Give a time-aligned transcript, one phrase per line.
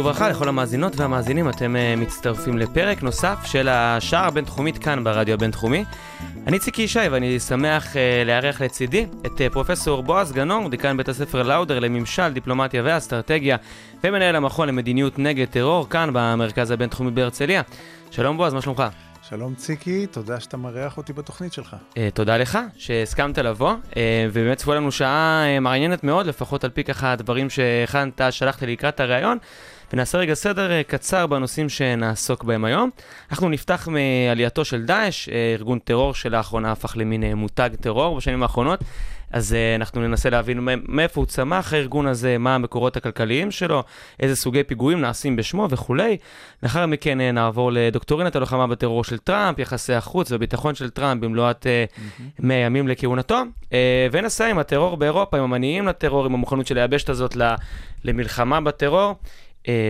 [0.00, 5.84] וברכה לכל המאזינות והמאזינים, אתם uh, מצטרפים לפרק נוסף של השער הבינתחומית כאן ברדיו הבינתחומי.
[6.46, 11.08] אני ציקי ישי ואני שמח uh, לארח לצידי את uh, פרופסור בועז גנור, דיקן בית
[11.08, 13.56] הספר לאודר לממשל, דיפלומטיה ואסטרטגיה,
[14.04, 17.62] ומנהל המכון למדיניות נגד טרור כאן במרכז הבינתחומי בהרצליה.
[18.10, 18.82] שלום בועז, מה שלומך?
[19.28, 21.76] שלום ציקי, תודה שאתה מארח אותי בתוכנית שלך.
[21.94, 23.94] Uh, תודה לך שהסכמת לבוא, uh,
[24.32, 28.72] ובאמת צפו לנו שעה uh, מעניינת מאוד, לפחות על פי ככה הדברים שהכנת, שלחת לי
[28.72, 29.38] לקראת הראיון,
[29.92, 32.90] ונעשה רגע סדר uh, קצר בנושאים שנעסוק בהם היום.
[33.30, 38.42] אנחנו נפתח מעלייתו של דאעש, uh, ארגון טרור שלאחרונה הפך למין uh, מותג טרור בשנים
[38.42, 38.80] האחרונות.
[39.30, 43.82] אז uh, אנחנו ננסה להבין מאיפה הוא צמח הארגון הזה, מה המקורות הכלכליים שלו,
[44.20, 46.16] איזה סוגי פיגועים נעשים בשמו וכולי.
[46.62, 51.66] לאחר מכן uh, נעבור לדוקטורינת הלוחמה בטרור של טראמפ, יחסי החוץ והביטחון של טראמפ במלואת
[51.66, 52.02] uh,
[52.38, 53.72] 100 ימים לכהונתו, uh,
[54.12, 57.36] ונסיים עם הטרור באירופה, עם המניעים לטרור, עם המוכנות של היבשת הזאת
[58.04, 59.14] למלחמה בטרור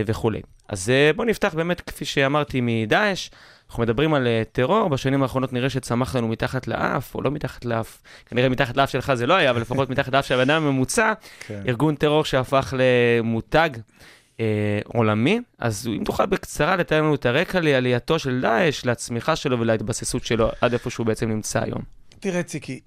[0.06, 0.40] וכולי.
[0.70, 3.30] אז uh, בואו נפתח באמת, כפי שאמרתי, מדאעש.
[3.68, 7.64] אנחנו מדברים על uh, טרור, בשנים האחרונות נראה שצמח לנו מתחת לאף, או לא מתחת
[7.64, 10.62] לאף, כנראה מתחת לאף שלך זה לא היה, אבל לפחות מתחת לאף של הבן אדם
[10.62, 11.12] הממוצע,
[11.46, 11.62] כן.
[11.68, 13.70] ארגון טרור שהפך למותג
[14.36, 14.40] uh,
[14.84, 15.40] עולמי.
[15.58, 20.48] אז אם תוכל בקצרה לתאר לנו את הרקע לעלייתו של דאעש, לצמיחה שלו ולהתבססות שלו
[20.60, 21.82] עד איפה שהוא בעצם נמצא היום.
[22.20, 22.80] תראה ציקי,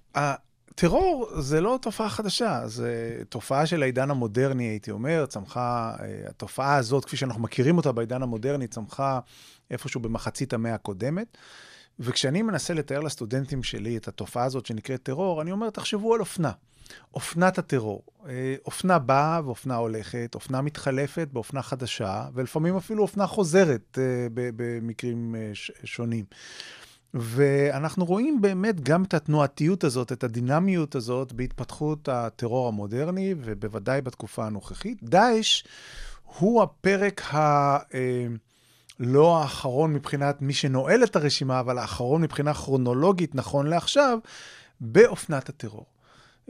[0.73, 6.75] הטרור זה לא תופעה חדשה, זה תופעה של העידן המודרני, הייתי אומר, צמחה, אה, התופעה
[6.75, 9.19] הזאת, כפי שאנחנו מכירים אותה בעידן המודרני, צמחה
[9.71, 11.37] איפשהו במחצית המאה הקודמת.
[11.99, 16.51] וכשאני מנסה לתאר לסטודנטים שלי את התופעה הזאת שנקראת טרור, אני אומר, תחשבו על אופנה.
[17.13, 18.03] אופנת הטרור.
[18.27, 25.35] אה, אופנה באה ואופנה הולכת, אופנה מתחלפת באופנה חדשה, ולפעמים אפילו אופנה חוזרת אה, במקרים
[25.35, 25.51] אה,
[25.83, 26.25] שונים.
[27.13, 34.45] ואנחנו רואים באמת גם את התנועתיות הזאת, את הדינמיות הזאת בהתפתחות הטרור המודרני, ובוודאי בתקופה
[34.45, 35.03] הנוכחית.
[35.03, 35.63] דאעש
[36.23, 37.77] הוא הפרק ה...
[38.99, 44.19] לא האחרון מבחינת מי שנועל את הרשימה, אבל האחרון מבחינה כרונולוגית, נכון לעכשיו,
[44.81, 45.85] באופנת הטרור.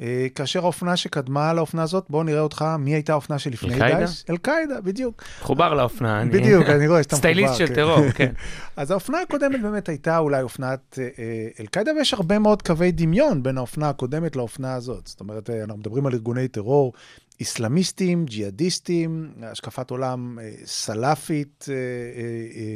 [0.01, 4.23] אה, כאשר האופנה שקדמה לאופנה הזאת, בואו נראה אותך, מי הייתה האופנה שלפני דאעש?
[4.29, 5.23] אל-קאידה, בדיוק.
[5.41, 6.25] מחובר לאופנה.
[6.25, 7.31] בדיוק, אני רואה שאתה מחובר.
[7.31, 7.75] סטייליסט של כן.
[7.75, 8.31] טרור, כן.
[8.77, 13.43] אז האופנה הקודמת באמת הייתה אולי אופנת אה, אה, אל-קאידה, ויש הרבה מאוד קווי דמיון
[13.43, 15.07] בין האופנה הקודמת לאופנה הזאת.
[15.07, 16.93] זאת אומרת, אנחנו מדברים על ארגוני טרור
[17.39, 21.65] איסלאמיסטים, ג'יהאדיסטים, השקפת עולם סלאפית,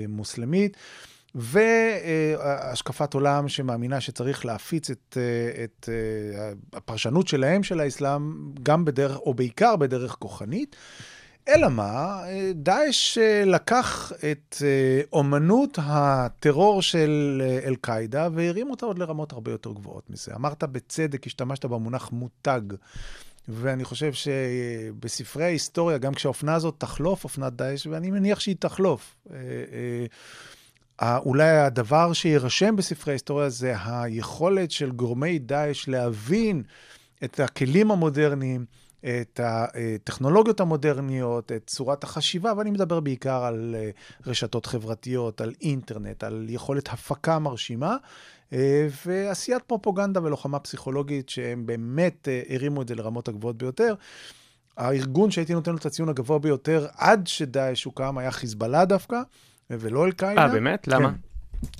[0.07, 0.77] מוסלמית.
[1.37, 5.17] והשקפת עולם שמאמינה שצריך להפיץ את,
[5.63, 5.89] את
[6.73, 10.75] הפרשנות שלהם של האסלאם, גם בדרך, או בעיקר בדרך כוחנית.
[11.47, 14.55] אלא מה, דאעש לקח את
[15.13, 20.35] אומנות הטרור של אל-קאעידה והרים אותה עוד לרמות הרבה יותר גבוהות מזה.
[20.35, 22.61] אמרת בצדק, השתמשת במונח מותג.
[23.49, 29.15] ואני חושב שבספרי ההיסטוריה, גם כשהאופנה הזאת תחלוף, אופנת דאעש, ואני מניח שהיא תחלוף.
[31.01, 36.63] אולי הדבר שיירשם בספרי ההיסטוריה זה היכולת של גורמי דאעש להבין
[37.23, 38.65] את הכלים המודרניים,
[39.05, 43.75] את הטכנולוגיות המודרניות, את צורת החשיבה, ואני מדבר בעיקר על
[44.25, 47.97] רשתות חברתיות, על אינטרנט, על יכולת הפקה מרשימה,
[49.05, 53.95] ועשיית פרופוגנדה ולוחמה פסיכולוגית, שהם באמת הרימו את זה לרמות הגבוהות ביותר.
[54.77, 59.21] הארגון שהייתי נותן לו את הציון הגבוה ביותר עד שדאעש הוקם היה חיזבאללה דווקא.
[59.69, 60.41] ולא אל-קאעידה.
[60.41, 60.87] אה, באמת?
[60.87, 61.09] למה?
[61.09, 61.15] כן.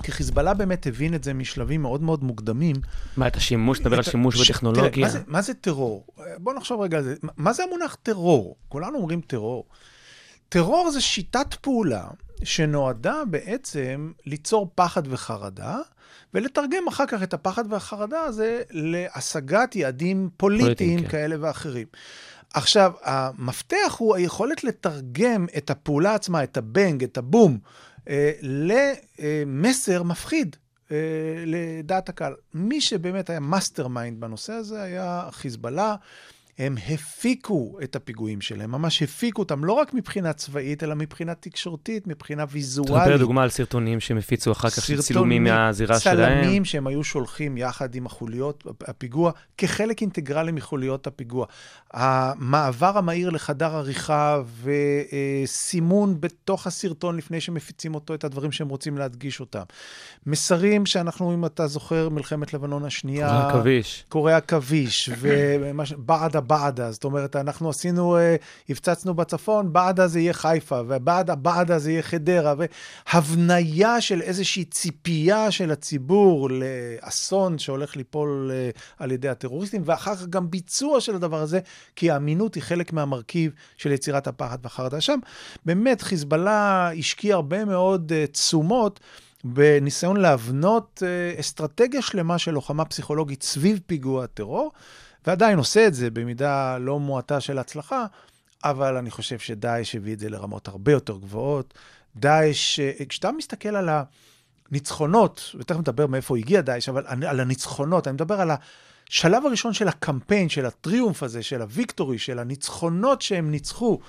[0.03, 2.75] כי חיזבאללה באמת הבין את זה משלבים מאוד מאוד מוקדמים.
[3.17, 4.91] מה, את השימוש, נדבר על שימוש בטכנולוגיה?
[4.91, 6.05] תראה, מה זה, מה זה טרור?
[6.37, 7.15] בוא נחשוב רגע על זה.
[7.37, 8.55] מה זה המונח טרור?
[8.69, 9.65] כולנו אומרים טרור.
[10.49, 12.07] טרור זה שיטת פעולה
[12.43, 15.77] שנועדה בעצם ליצור פחד וחרדה,
[16.33, 21.07] ולתרגם אחר כך את הפחד והחרדה הזה להשגת יעדים פוליטיים כן.
[21.07, 21.87] כאלה ואחרים.
[22.53, 27.59] עכשיו, המפתח הוא היכולת לתרגם את הפעולה עצמה, את ה bang, את הבום,
[28.09, 30.55] אה, למסר מפחיד
[30.91, 30.97] אה,
[31.45, 32.33] לדעת הקהל.
[32.53, 35.95] מי שבאמת היה mastermind בנושא הזה היה חיזבאללה.
[36.59, 42.07] הם הפיקו את הפיגועים שלהם, ממש הפיקו אותם, לא רק מבחינה צבאית, אלא מבחינה תקשורתית,
[42.07, 43.03] מבחינה ויזואלית.
[43.03, 46.43] תספר דוגמה על סרטונים שהם הפיצו אחר כך, צילומים מהזירה שלהם.
[46.43, 51.45] צלמים שהם היו שולחים יחד עם החוליות, הפיגוע, כחלק אינטגרלי מחוליות הפיגוע.
[51.93, 59.39] המעבר המהיר לחדר עריכה וסימון בתוך הסרטון לפני שמפיצים אותו, את הדברים שהם רוצים להדגיש
[59.39, 59.63] אותם.
[60.25, 63.27] מסרים שאנחנו, אם אתה זוכר, מלחמת לבנון השנייה...
[63.27, 64.05] קורי עכביש.
[64.09, 68.35] קורי עכביש, ובעדה בעדה, זאת אומרת, אנחנו עשינו, אה,
[68.69, 75.51] הפצצנו בצפון, בעדה זה יהיה חיפה, ובעדה בעדה זה יהיה חדרה, והבניה של איזושהי ציפייה
[75.51, 81.41] של הציבור לאסון שהולך ליפול אה, על ידי הטרוריסטים, ואחר כך גם ביצוע של הדבר
[81.41, 81.59] הזה,
[81.95, 85.01] כי האמינות היא חלק מהמרכיב של יצירת הפחד והחרדה.
[85.01, 85.19] שם
[85.65, 88.99] באמת חיזבאללה השקיע הרבה מאוד אה, תשומות.
[89.43, 91.03] בניסיון להבנות
[91.39, 94.71] אסטרטגיה שלמה של לוחמה פסיכולוגית סביב פיגוע הטרור,
[95.27, 98.05] ועדיין עושה את זה במידה לא מועטה של הצלחה,
[98.63, 101.73] אבל אני חושב שדאעש הביא את זה לרמות הרבה יותר גבוהות.
[102.15, 102.79] דאעש,
[103.09, 103.89] כשאתה מסתכל על
[104.69, 108.51] הניצחונות, ותכף נדבר מאיפה הגיע דאעש, אבל על הניצחונות, אני מדבר על
[109.09, 113.99] השלב הראשון של הקמפיין, של הטריומף הזה, של הוויקטורי, של הניצחונות שהם ניצחו,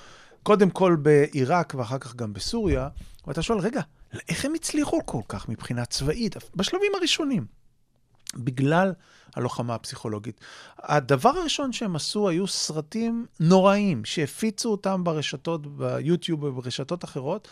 [0.42, 2.88] קודם כל בעיראק ואחר כך גם בסוריה,
[3.26, 3.80] ואתה שואל, רגע,
[4.28, 7.57] איך הם הצליחו כל כך מבחינה צבאית, בשלבים הראשונים?
[8.36, 8.92] בגלל
[9.36, 10.40] הלוחמה הפסיכולוגית.
[10.78, 17.48] הדבר הראשון שהם עשו היו סרטים נוראים, שהפיצו אותם ברשתות, ביוטיוב וברשתות אחרות.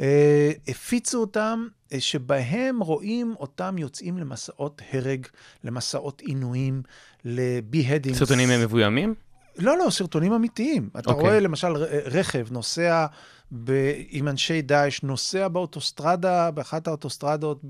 [0.00, 5.26] אה, הפיצו אותם, אה, שבהם רואים אותם יוצאים למסעות הרג,
[5.64, 6.82] למסעות עינויים,
[7.24, 8.18] לבי-הדינגס.
[8.18, 9.14] סרטונים מבוימים?
[9.58, 10.88] לא, לא, סרטונים אמיתיים.
[10.92, 11.12] אתה okay.
[11.12, 11.28] אוקיי.
[11.28, 11.72] רואה למשל
[12.06, 13.06] רכב נוסע
[13.64, 17.60] ב, עם אנשי דאעש, נוסע באוטוסטרדה, באחת האוטוסטרדות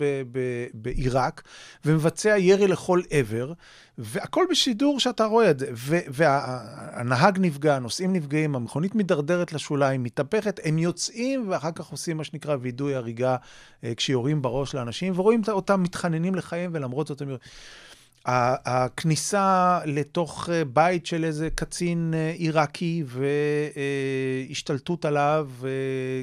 [0.74, 1.42] בעיראק,
[1.84, 3.52] ומבצע ירי לכל עבר,
[3.98, 5.66] והכל בשידור שאתה רואה את זה.
[6.08, 12.56] והנהג נפגע, הנוסעים נפגעים, המכונית מידרדרת לשוליים, מתהפכת, הם יוצאים ואחר כך עושים מה שנקרא
[12.60, 13.36] וידוי הריגה,
[13.84, 17.40] אה, כשיורים בראש לאנשים, ורואים אותם מתחננים לחיים, ולמרות זאת הם יורים.
[18.28, 23.04] הכניסה לתוך אה, בית של איזה קצין אה, עיראקי
[24.48, 25.50] והשתלטות עליו,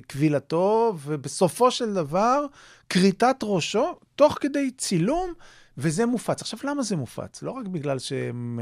[0.09, 2.45] כבילתו, ובסופו של דבר,
[2.89, 5.33] כריתת ראשו, תוך כדי צילום,
[5.77, 6.41] וזה מופץ.
[6.41, 7.41] עכשיו, למה זה מופץ?
[7.41, 8.59] לא רק בגלל שהם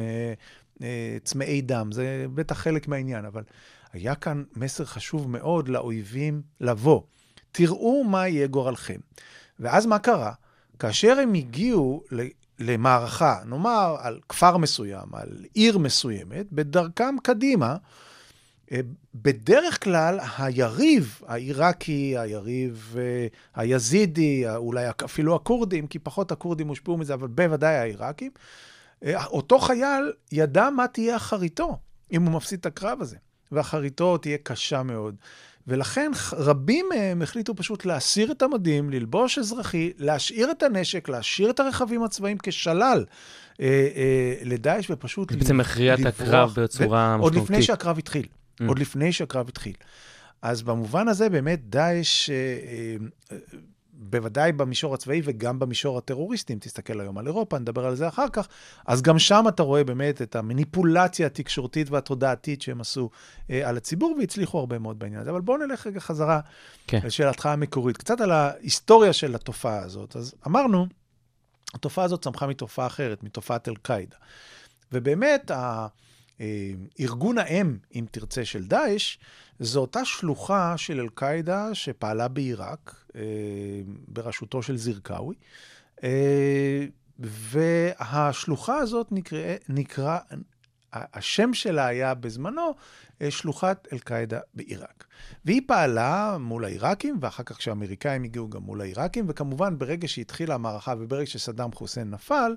[0.82, 3.44] אה, צמאי דם, זה בטח חלק מהעניין, אבל
[3.94, 7.02] היה כאן מסר חשוב מאוד לאויבים לבוא.
[7.52, 9.00] תראו מה יהיה גורלכם.
[9.60, 10.34] ואז מה קרה?
[10.80, 12.04] כאשר הם הגיעו
[12.62, 17.76] למערכה, נאמר על כפר מסוים, על עיר מסוימת, בדרכם קדימה,
[18.72, 18.80] אה,
[19.16, 27.14] בדרך כלל היריב העיראקי, היריב אה, היזידי, אולי אפילו הכורדים, כי פחות הכורדים הושפעו מזה,
[27.14, 28.32] אבל בוודאי העיראקים,
[29.04, 31.78] אה, אותו חייל ידע מה תהיה אחריתו
[32.12, 33.18] אם הוא מפסיד את הקרב הזה,
[33.52, 35.16] ואחריתו תהיה קשה מאוד.
[35.68, 41.60] ולכן רבים מהם החליטו פשוט להסיר את המדים, ללבוש אזרחי, להשאיר את הנשק, להשאיר את
[41.60, 43.06] הרכבים הצבאיים כשלל
[43.62, 43.66] אה,
[43.96, 45.44] אה, לדאעש, ופשוט לברוח.
[45.44, 47.38] בעצם הכריע את הקרב בצורה משמעותית.
[47.38, 48.26] עוד לפני שהקרב התחיל.
[48.26, 48.66] Mm.
[48.68, 49.74] עוד לפני שהקרב התחיל.
[50.42, 52.30] אז במובן הזה, באמת, דאעש...
[52.30, 52.36] אה,
[53.32, 53.38] אה,
[54.04, 58.30] בוודאי במישור הצבאי וגם במישור הטרוריסטי, אם תסתכל היום על אירופה, נדבר על זה אחר
[58.34, 58.48] כך,
[58.88, 63.10] אז גם שם אתה רואה באמת את המניפולציה התקשורתית והתודעתית שהם עשו
[63.50, 65.30] אה, על הציבור, והצליחו הרבה מאוד בעניין הזה.
[65.30, 66.40] אבל בואו נלך רגע חזרה
[66.88, 67.00] כן.
[67.04, 70.16] לשאלתך המקורית, קצת על ההיסטוריה של התופעה הזאת.
[70.16, 70.88] אז אמרנו,
[71.74, 74.16] התופעה הזאת צמחה מתופעה אחרת, מתופעת אל-קאעידה.
[74.92, 75.52] ובאמת.
[75.52, 75.88] אה,
[77.00, 79.18] ארגון האם, אם תרצה, של דאעש,
[79.64, 83.22] זו אותה שלוחה של אל-קאעידה שפעלה בעיראק, אה,
[84.08, 85.36] בראשותו של זירקאווי.
[86.04, 86.86] אה,
[87.20, 90.18] והשלוחה הזאת נקרא, נקרא,
[90.94, 92.76] השם שלה היה בזמנו
[93.30, 95.06] שלוחת אל-קאעידה בעיראק.
[95.46, 100.94] והיא פעלה מול העיראקים, ואחר כך כשהאמריקאים הגיעו גם מול העיראקים, וכמובן ברגע שהתחילה המערכה
[101.00, 102.56] וברגע שסדאם חוסיין נפל,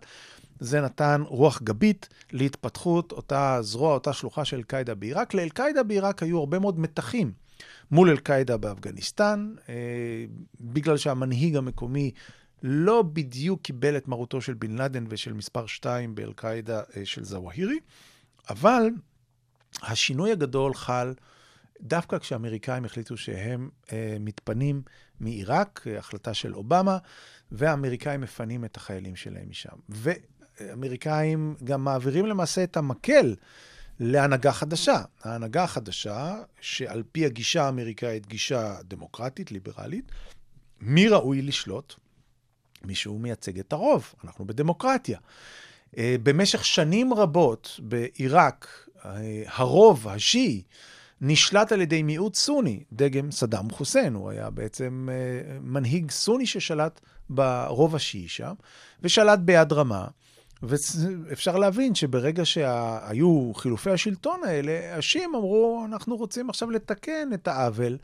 [0.65, 5.35] זה נתן רוח גבית להתפתחות אותה זרוע, אותה שלוחה של אל-קאעידה בעיראק.
[5.35, 7.33] לאל-קאעידה בעיראק היו הרבה מאוד מתחים
[7.91, 9.75] מול אל-קאעידה באפגניסטן, אה,
[10.61, 12.11] בגלל שהמנהיג המקומי
[12.63, 17.79] לא בדיוק קיבל את מרותו של בן לאדן ושל מספר 2 באל-קאעידה אה, של זוואהירי,
[18.51, 18.89] אבל
[19.83, 21.15] השינוי הגדול חל
[21.81, 24.83] דווקא כשהאמריקאים החליטו שהם אה, מתפנים
[25.21, 26.99] מעיראק, החלטה של אובמה,
[27.53, 29.77] והאמריקאים מפנים את החיילים שלהם משם.
[30.61, 33.35] האמריקאים גם מעבירים למעשה את המקל
[34.01, 35.03] להנהגה חדשה.
[35.23, 40.13] ההנהגה החדשה, שעל פי הגישה האמריקאית, גישה דמוקרטית, ליברלית,
[40.81, 41.95] מי ראוי לשלוט?
[42.85, 44.15] מי שהוא מייצג את הרוב.
[44.25, 45.19] אנחנו בדמוקרטיה.
[45.99, 50.63] אה, במשך שנים רבות בעיראק, אה, הרוב השיעי
[51.21, 57.01] נשלט על ידי מיעוט סוני, דגם סדאם חוסיין, הוא היה בעצם אה, מנהיג סוני ששלט
[57.31, 58.55] ברוב השיעי שם,
[59.03, 60.07] ושלט ביד רמה.
[60.69, 67.99] ואפשר להבין שברגע שהיו חילופי השלטון האלה, השיעים אמרו, אנחנו רוצים עכשיו לתקן את העוול,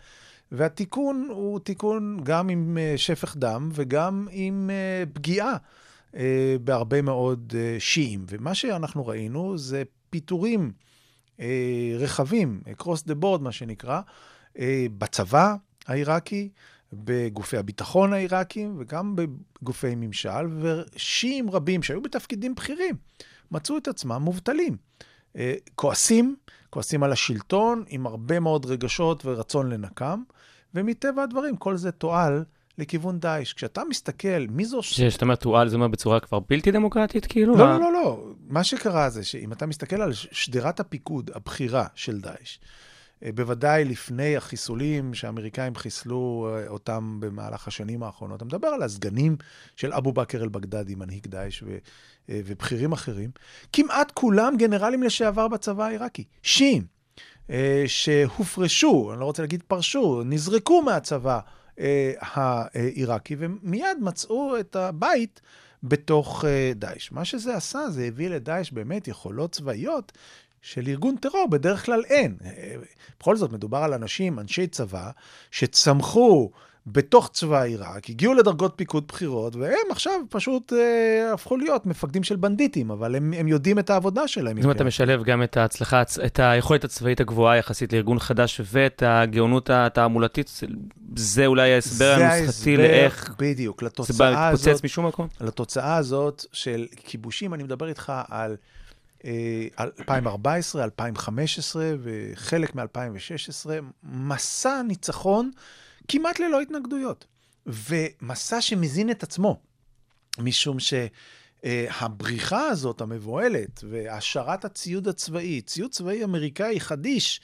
[0.52, 5.57] והתיקון הוא תיקון גם עם אה, שפך דם וגם עם אה, פגיעה
[6.17, 8.25] אה, בהרבה מאוד שיעים.
[8.29, 10.73] ומה שאנחנו ראינו זה פיטורים
[11.99, 14.00] רחבים, across the board, מה שנקרא,
[14.99, 15.55] בצבא
[15.87, 16.49] העיראקי,
[16.93, 22.95] בגופי הביטחון העיראקים וגם בגופי ממשל, ושיעים רבים שהיו בתפקידים בכירים
[23.51, 24.77] מצאו את עצמם מובטלים.
[25.75, 26.37] כועסים,
[26.71, 30.23] כועסים על השלטון, עם הרבה מאוד רגשות ורצון לנקם,
[30.75, 32.45] ומטבע הדברים כל זה תועל
[32.79, 33.53] לכיוון דאעש.
[33.53, 34.81] כשאתה מסתכל, מי זו...
[34.83, 37.57] כשאתה אומר תועל, זה אומר בצורה כבר בלתי דמוקרטית, כאילו?
[37.57, 38.25] לא, לא, לא, לא.
[38.49, 42.90] מה שקרה זה שאם אתה מסתכל על שדרת הפיקוד הבכירה של דאעש, אה,
[43.35, 48.37] בוודאי לפני החיסולים שהאמריקאים חיסלו אה, אותם במהלך השנים האחרונות.
[48.37, 49.37] אתה מדבר על הסגנים
[49.77, 51.79] של אבו בכר אל-בגדדי, מנהיג דאעש, ו,
[52.31, 53.31] אה, ובכירים אחרים.
[53.73, 56.25] כמעט כולם גנרלים לשעבר בצבא העיראקי.
[56.43, 57.00] שיעים.
[57.50, 61.41] אה, שהופרשו, אני לא רוצה להגיד פרשו, נזרקו מהצבא
[61.81, 65.41] אה, העיראקי, ומיד מצאו את הבית
[65.83, 67.12] בתוך אה, דאעש.
[67.12, 70.12] מה שזה עשה, זה הביא לדאעש באמת יכולות צבאיות
[70.62, 72.37] של ארגון טרור, בדרך כלל אין.
[73.21, 75.11] בכל זאת, מדובר על אנשים, אנשי צבא,
[75.50, 76.50] שצמחו
[76.87, 82.37] בתוך צבא עיראק, הגיעו לדרגות פיקוד בכירות, והם עכשיו פשוט אה, הפכו להיות מפקדים של
[82.37, 84.59] בנדיטים, אבל הם, הם יודעים את העבודה שלהם.
[84.59, 89.71] אם אתה משלב גם את ההצלחה, את היכולת הצבאית הגבוהה יחסית לארגון חדש, ואת הגאונות
[89.71, 90.61] התעמולתית,
[91.17, 93.35] זה אולי ההסבר הנוסחתי לאיך...
[93.38, 94.17] בדיוק, לתוצאה הזאת...
[94.17, 95.29] זה בא להתפוצץ משום מקום?
[95.40, 98.57] לתוצאה הזאת של כיבושים, אני מדבר איתך על...
[100.00, 103.71] 2014, אה, 2015 וחלק מ-2016,
[104.03, 105.50] מסע ניצחון
[106.09, 107.27] כמעט ללא התנגדויות.
[107.67, 109.61] ומסע שמזין את עצמו,
[110.39, 117.41] משום שהבריחה הזאת המבוהלת והשארת הציוד הצבאי, ציוד צבאי אמריקאי חדיש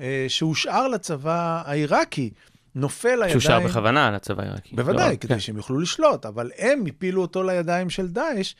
[0.00, 2.30] אה, שהושאר לצבא העיראקי,
[2.74, 3.30] נופל לידיים...
[3.30, 4.76] שהושאר בכוונה לצבא העיראקי.
[4.76, 5.40] בוודאי, לא, כדי כן.
[5.40, 8.54] שהם יוכלו לשלוט, אבל הם הפילו אותו לידיים של דאעש,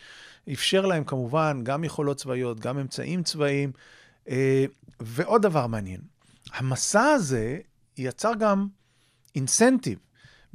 [0.53, 3.73] אפשר להם כמובן גם יכולות צבאיות, גם אמצעים צבאיים.
[4.29, 4.65] אה,
[5.01, 6.01] ועוד דבר מעניין,
[6.55, 7.59] המסע הזה
[7.99, 8.67] יצר גם
[9.35, 9.99] אינסנטיב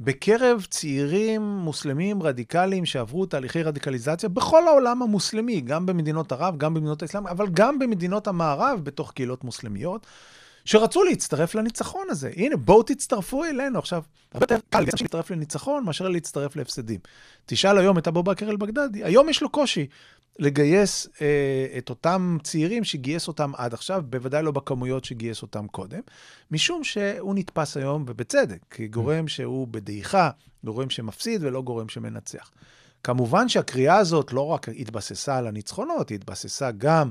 [0.00, 7.02] בקרב צעירים מוסלמים רדיקליים שעברו תהליכי רדיקליזציה בכל העולם המוסלמי, גם במדינות ערב, גם במדינות
[7.02, 10.06] האסלאם, אבל גם במדינות המערב, בתוך קהילות מוסלמיות,
[10.66, 12.30] שרצו להצטרף לניצחון הזה.
[12.36, 13.78] הנה, בואו תצטרפו אלינו.
[13.78, 17.00] עכשיו, הרבה יותר קל להצטרף לניצחון מאשר להצטרף להפסדים.
[17.46, 19.86] תשאל היום את אבו בכר אל-בגדדי, היום יש לו קושי
[20.38, 26.00] לגייס אה, את אותם צעירים שגייס אותם עד עכשיו, בוודאי לא בכמויות שגייס אותם קודם,
[26.50, 30.30] משום שהוא נתפס היום, ובצדק, כגורם שהוא בדעיכה,
[30.64, 32.50] גורם שמפסיד ולא גורם שמנצח.
[33.04, 37.10] כמובן שהקריאה הזאת לא רק התבססה על הניצחונות, היא התבססה גם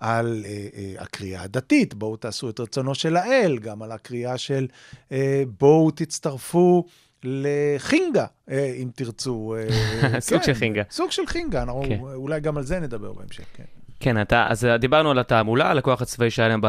[0.00, 4.66] על אה, אה, הקריאה הדתית, בואו תעשו את רצונו של האל, גם על הקריאה של
[5.12, 6.84] אה, בואו תצטרפו
[7.24, 9.54] לחינגה, אה, אם תרצו.
[9.56, 10.82] אה, סוג כן, של חינגה.
[10.90, 11.98] סוג של חינגה, אנחנו כן.
[12.00, 13.64] אולי גם על זה נדבר בהמשך, כן.
[14.02, 16.60] כן, אתה, אז דיברנו על התעמולה, על הכוח הצבאי שהיה להם,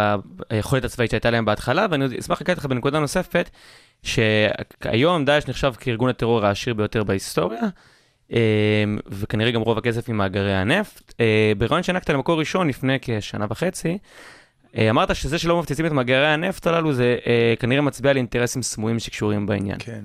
[0.50, 3.50] היכולת הצבאית שהייתה להם בהתחלה, ואני אשמח לקראת לך בנקודה נוספת,
[4.04, 7.68] שהיום דאעש נחשב כארגון הטרור העשיר ביותר בהיסטוריה, אה,
[9.08, 11.14] וכנראה גם רוב הכסף ממאגרי הנפט.
[11.58, 13.98] ברעיון שהענקת למקור ראשון לפני כשנה וחצי,
[14.90, 17.18] אמרת שזה שלא מפציצים את מאגרי הנפט הללו, זה
[17.60, 19.78] כנראה מצביע על אינטרסים סמויים שקשורים בעניין.
[19.80, 20.02] כן.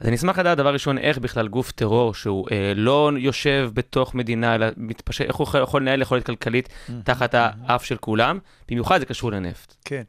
[0.00, 4.14] אז אני אשמח לדעת, דבר ראשון, איך בכלל גוף טרור שהוא אה, לא יושב בתוך
[4.14, 6.68] מדינה, אלא מתפשט, איך הוא יכול לנהל יכולת כלכלית.
[7.04, 9.74] תחת האף של כולם, במיוחד זה קשור לנפט.
[9.84, 10.02] כן.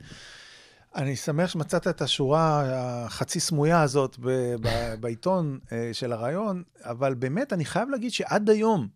[0.95, 2.63] אני שמח שמצאת את השורה
[3.05, 8.49] החצי סמויה הזאת ב- ב- בעיתון אה, של הרעיון, אבל באמת, אני חייב להגיד שעד
[8.49, 8.87] היום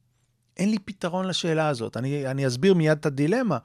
[0.57, 1.97] אין לי פתרון לשאלה הזאת.
[1.97, 3.57] אני, אני אסביר מיד את הדילמה.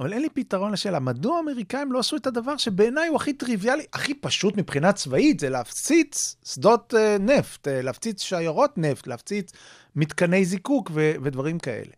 [0.00, 3.84] אבל אין לי פתרון לשאלה, מדוע האמריקאים לא עשו את הדבר שבעיניי הוא הכי טריוויאלי,
[3.92, 9.52] הכי פשוט מבחינה צבאית, זה להפציץ שדות uh, נפט, uh, להפציץ שיירות נפט, להפציץ
[9.96, 11.92] מתקני זיקוק ו- ודברים כאלה.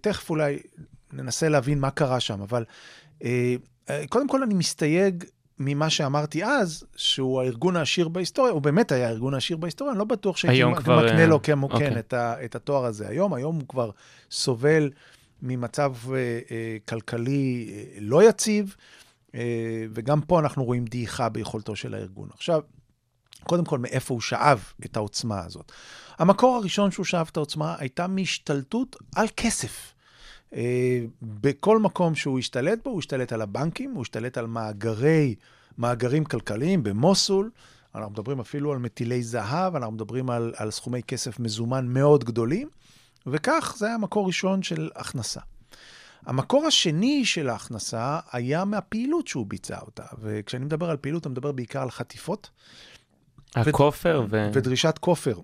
[0.00, 0.58] תכף אולי
[1.12, 2.64] ננסה להבין מה קרה שם, אבל
[3.18, 3.24] uh,
[4.08, 5.24] קודם כל אני מסתייג
[5.58, 10.04] ממה שאמרתי אז, שהוא הארגון העשיר בהיסטוריה, הוא באמת היה הארגון העשיר בהיסטוריה, אני לא
[10.04, 11.78] בטוח שהייתי מקנה לו כמו okay.
[11.78, 11.98] כן.
[11.98, 13.90] את, ה, את התואר הזה היום, היום הוא כבר
[14.30, 14.90] סובל
[15.42, 16.10] ממצב uh, uh,
[16.88, 18.76] כלכלי uh, לא יציב,
[19.26, 19.34] uh,
[19.94, 22.28] וגם פה אנחנו רואים דעיכה ביכולתו של הארגון.
[22.34, 22.60] עכשיו,
[23.42, 25.72] קודם כל, מאיפה הוא שאב את העוצמה הזאת?
[26.18, 29.92] המקור הראשון שהוא שאב את העוצמה הייתה מהשתלטות על כסף.
[30.54, 35.34] אה, בכל מקום שהוא השתלט בו, הוא השתלט על הבנקים, הוא השתלט על מאגרי,
[35.78, 37.50] מאגרים כלכליים במוסול.
[37.94, 42.68] אנחנו מדברים אפילו על מטילי זהב, אנחנו מדברים על, על סכומי כסף מזומן מאוד גדולים,
[43.26, 45.40] וכך זה היה מקור ראשון של הכנסה.
[46.26, 51.52] המקור השני של ההכנסה היה מהפעילות שהוא ביצע אותה, וכשאני מדבר על פעילות, אני מדבר
[51.52, 52.50] בעיקר על חטיפות.
[53.54, 54.50] הכופר ו...
[54.54, 55.40] ודרישת כופר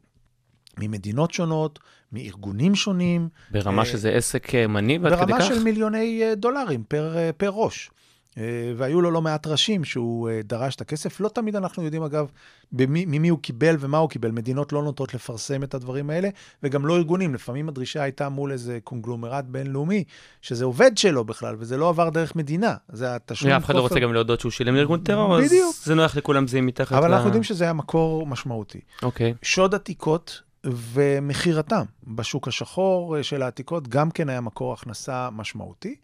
[0.79, 1.79] ממדינות שונות,
[2.15, 3.29] מארגונים שונים.
[3.51, 5.29] ברמה אה, שזה עסק אה, מניב עד כדי כך?
[5.29, 7.91] ברמה של מיליוני אה, דולרים פר, פר ראש.
[8.39, 11.21] אה, והיו לו לא מעט ראשים שהוא אה, דרש את הכסף.
[11.21, 12.27] לא תמיד אנחנו יודעים, אגב,
[12.73, 14.31] במי, ממי הוא קיבל ומה הוא קיבל.
[14.31, 16.29] מדינות לא נוטות לפרסם את הדברים האלה,
[16.63, 17.35] וגם לא ארגונים.
[17.35, 20.05] לפעמים הדרישה הייתה מול איזה קונגלומרט בינלאומי,
[20.43, 22.75] שזה עובד שלו בכלל, וזה לא עבר דרך מדינה.
[22.93, 25.55] זה התשלום אף אחד לא רוצה גם להודות שהוא שילם לארגון טרור, אז.
[25.83, 26.97] זה נוח לכולם זה מתחת ל...
[26.97, 28.81] אבל אנחנו יודעים שזה היה מקור משמעותי.
[29.03, 29.35] אוקיי.
[29.43, 35.97] שוד עתיקות ומכירתם בשוק השחור אה, של העתיקות גם כן היה מקור הכנסה משמעותי.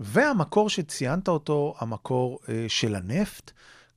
[0.00, 3.50] והמקור שציינת אותו, המקור אה, של הנפט,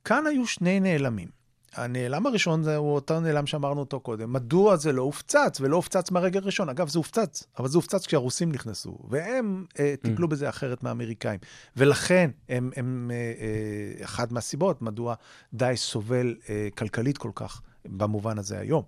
[0.04, 1.38] כאן היו שני נעלמים.
[1.74, 4.32] הנעלם הראשון זה הוא אותו נעלם שאמרנו אותו קודם.
[4.32, 6.68] מדוע זה לא הופצץ, ולא הופצץ מהרגע הראשון?
[6.68, 11.40] אגב, זה הופצץ, אבל זה הופצץ כשהרוסים נכנסו, והם אה, טיפלו בזה אחרת מהאמריקאים.
[11.76, 15.14] ולכן, הם, הם אה, אה, אחת מהסיבות מדוע
[15.54, 18.82] דאעש סובל אה, כלכלית כל כך, במובן הזה היום.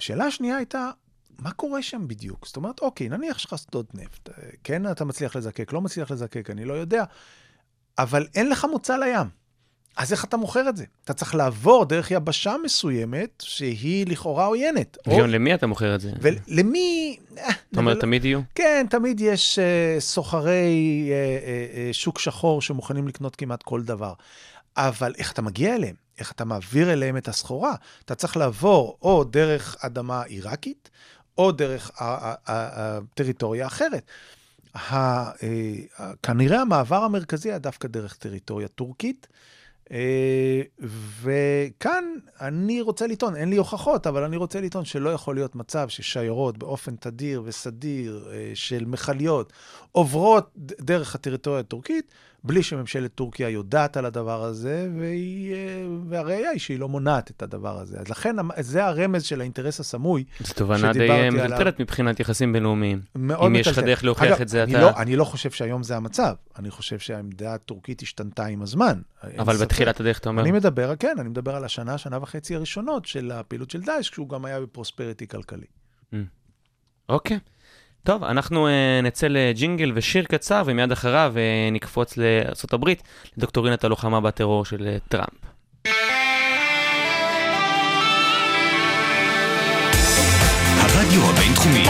[0.00, 0.90] השאלה השנייה הייתה,
[1.38, 2.46] מה קורה שם בדיוק?
[2.46, 6.10] זאת אומרת, אוקיי, נניח שיש לך שדות נפט, אה, כן אתה מצליח לזקק, לא מצליח
[6.10, 7.04] לזקק, אני לא יודע,
[7.98, 9.26] אבל אין לך מוצא לים.
[9.96, 10.84] אז איך אתה מוכר את זה?
[11.04, 14.98] אתה צריך לעבור דרך יבשה מסוימת שהיא לכאורה עוינת.
[15.06, 16.12] או- וגם למי אתה מוכר את זה?
[16.20, 17.16] ולמי...
[17.38, 18.40] אה, אתה אומר, אבל- תמיד יהיו?
[18.54, 24.12] כן, תמיד יש אה, סוחרי אה, אה, אה, שוק שחור שמוכנים לקנות כמעט כל דבר.
[24.76, 25.94] אבל איך אתה מגיע אליהם?
[26.20, 27.74] איך אתה מעביר אליהם את הסחורה?
[28.04, 30.90] אתה צריך לעבור או דרך אדמה עיראקית,
[31.38, 31.90] או דרך
[32.46, 34.10] הטריטוריה האחרת.
[34.76, 35.30] אה,
[36.22, 39.26] כנראה המעבר המרכזי היה דווקא דרך טריטוריה טורקית.
[39.92, 40.62] אה,
[41.22, 42.04] וכאן
[42.40, 46.58] אני רוצה לטעון, אין לי הוכחות, אבל אני רוצה לטעון שלא יכול להיות מצב ששיירות
[46.58, 49.52] באופן תדיר וסדיר אה, של מכליות
[49.92, 52.12] עוברות דרך הטריטוריה הטורקית,
[52.44, 57.42] בלי שממשלת טורקיה יודעת על הדבר הזה, והיא, אה, והראיה היא שהיא לא מונעת את
[57.42, 57.98] הדבר הזה.
[57.98, 60.24] אז לכן זה הרמז של האינטרס הסמוי.
[60.40, 61.28] זו תובנה די.
[61.32, 63.00] מטלטלת מבחינת יחסים בינלאומיים.
[63.14, 63.78] מאוד אם יש לך.
[63.78, 64.80] דרך להוכיח אגב, את זה, אני אתה...
[64.80, 66.34] לא, אני לא חושב שהיום זה המצב.
[66.58, 69.00] אני חושב שהעמדה הטורקית השתנתה עם הזמן.
[69.38, 69.56] אבל.
[69.56, 73.30] בתחילת הדרך אתה אומר, אני מדבר, כן, אני מדבר על השנה, שנה וחצי הראשונות של
[73.30, 75.66] הפעילות של דאעש, כשהוא גם היה בפרוספריטי כלכלי.
[77.08, 77.38] אוקיי.
[78.04, 78.70] טוב, אנחנו uh,
[79.02, 82.90] נצא לג'ינגל ושיר קצר, ומיד אחריו uh, נקפוץ לארה"ב,
[83.36, 85.50] לדוקטורינת הלוחמה בטרור של uh, טראמפ.
[90.80, 91.84] הרדיו הבינתחומי,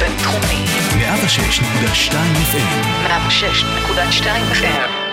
[0.00, 0.64] בינתחומי.
[0.94, 2.14] 106.2
[2.52, 5.03] FM, 106.2 FM.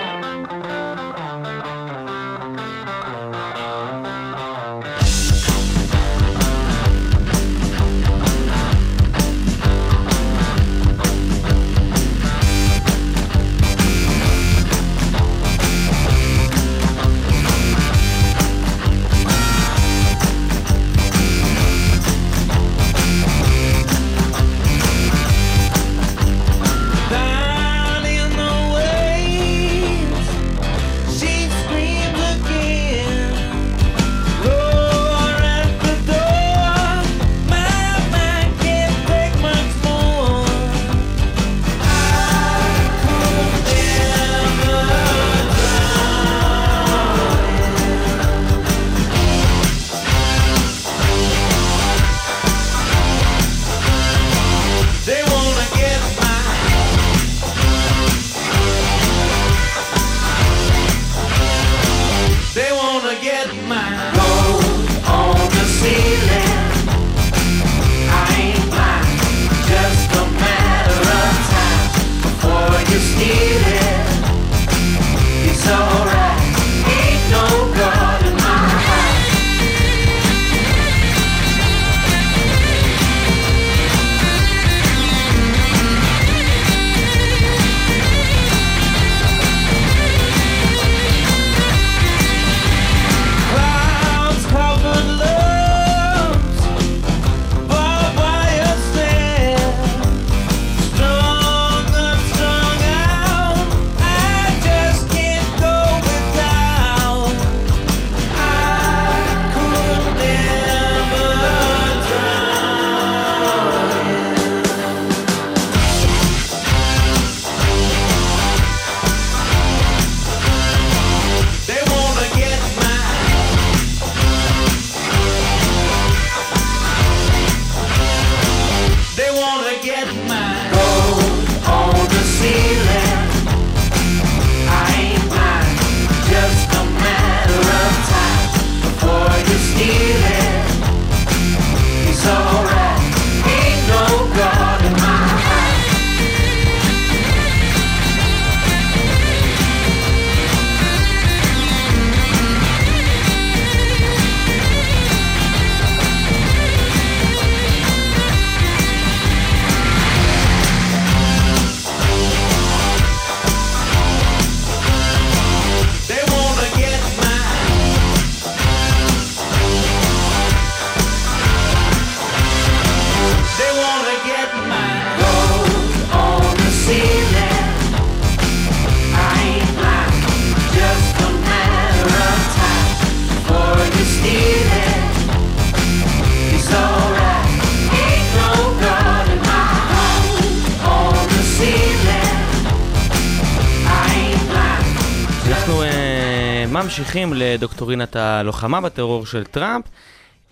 [197.12, 199.84] ממשיכים לדוקטורינת הלוחמה בטרור של טראמפ.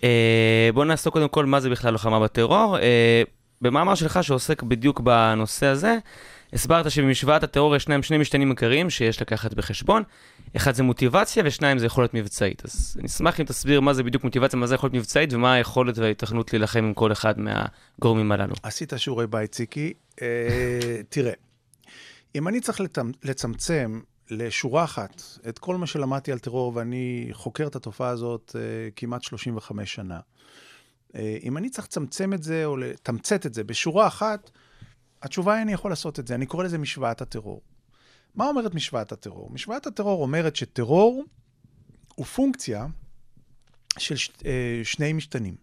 [0.03, 2.77] אה, בואו נעסוק קודם כל מה זה בכלל לוחמה בטרור.
[2.77, 3.23] אה,
[3.61, 5.97] במאמר שלך שעוסק בדיוק בנושא הזה,
[6.53, 10.03] הסברת שבמשוואת הטרור יש שני משתנים עיקריים שיש לקחת בחשבון.
[10.55, 12.61] אחד זה מוטיבציה ושניים זה יכולת מבצעית.
[12.65, 15.97] אז אני אשמח אם תסביר מה זה בדיוק מוטיבציה, מה זה יכולת מבצעית ומה היכולת
[15.97, 18.53] וההתכנות להילחם עם כל אחד מהגורמים הללו.
[18.63, 19.93] עשית שיעורי בית, ציקי.
[20.21, 20.27] אה,
[21.09, 21.33] תראה,
[22.35, 23.15] אם אני צריך לצמצ...
[23.23, 23.99] לצמצם
[24.31, 29.23] לשורה אחת את כל מה שלמדתי על טרור, ואני חוקר את התופעה הזאת אה, כמעט
[29.23, 30.19] 35 שנה,
[31.15, 34.51] אה, אם אני צריך לצמצם את זה או לתמצת את זה בשורה אחת,
[35.21, 36.35] התשובה היא אני יכול לעשות את זה.
[36.35, 37.61] אני קורא לזה משוואת הטרור.
[38.35, 39.49] מה אומרת משוואת הטרור?
[39.51, 41.23] משוואת הטרור אומרת שטרור
[42.15, 42.87] הוא פונקציה
[43.97, 44.31] של ש...
[44.45, 45.55] אה, שני משתנים.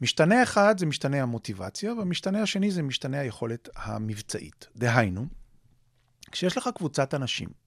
[0.00, 4.66] משתנה אחד זה משתנה המוטיבציה, והמשתנה השני זה משתנה היכולת המבצעית.
[4.76, 5.26] דהיינו,
[6.32, 7.61] כשיש לך קבוצת אנשים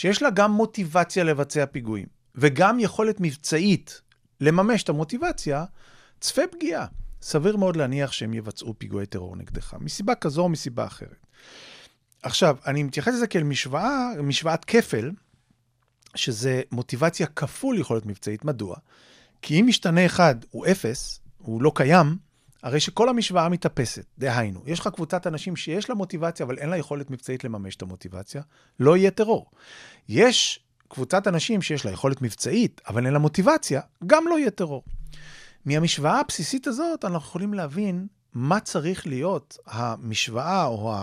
[0.00, 4.00] שיש לה גם מוטיבציה לבצע פיגועים וגם יכולת מבצעית
[4.40, 5.64] לממש את המוטיבציה,
[6.20, 6.86] צפה פגיעה.
[7.22, 11.26] סביר מאוד להניח שהם יבצעו פיגועי טרור נגדך, מסיבה כזו או מסיבה אחרת.
[12.22, 15.10] עכשיו, אני מתייחס לזה כאל משוואה, משוואת כפל,
[16.14, 18.44] שזה מוטיבציה כפול יכולת מבצעית.
[18.44, 18.76] מדוע?
[19.42, 22.16] כי אם משתנה אחד הוא אפס, הוא לא קיים,
[22.62, 24.04] הרי שכל המשוואה מתאפסת.
[24.18, 27.82] דהיינו, יש לך קבוצת אנשים שיש לה מוטיבציה, אבל אין לה יכולת מבצעית לממש את
[27.82, 28.42] המוטיבציה,
[28.80, 29.50] לא יהיה טרור.
[30.08, 34.82] יש קבוצת אנשים שיש לה יכולת מבצעית, אבל אין לה מוטיבציה, גם לא יהיה טרור.
[35.64, 40.94] מהמשוואה הבסיסית הזאת אנחנו יכולים להבין מה צריך להיות המשוואה או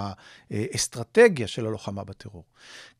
[0.51, 2.43] האסטרטגיה של הלוחמה בטרור.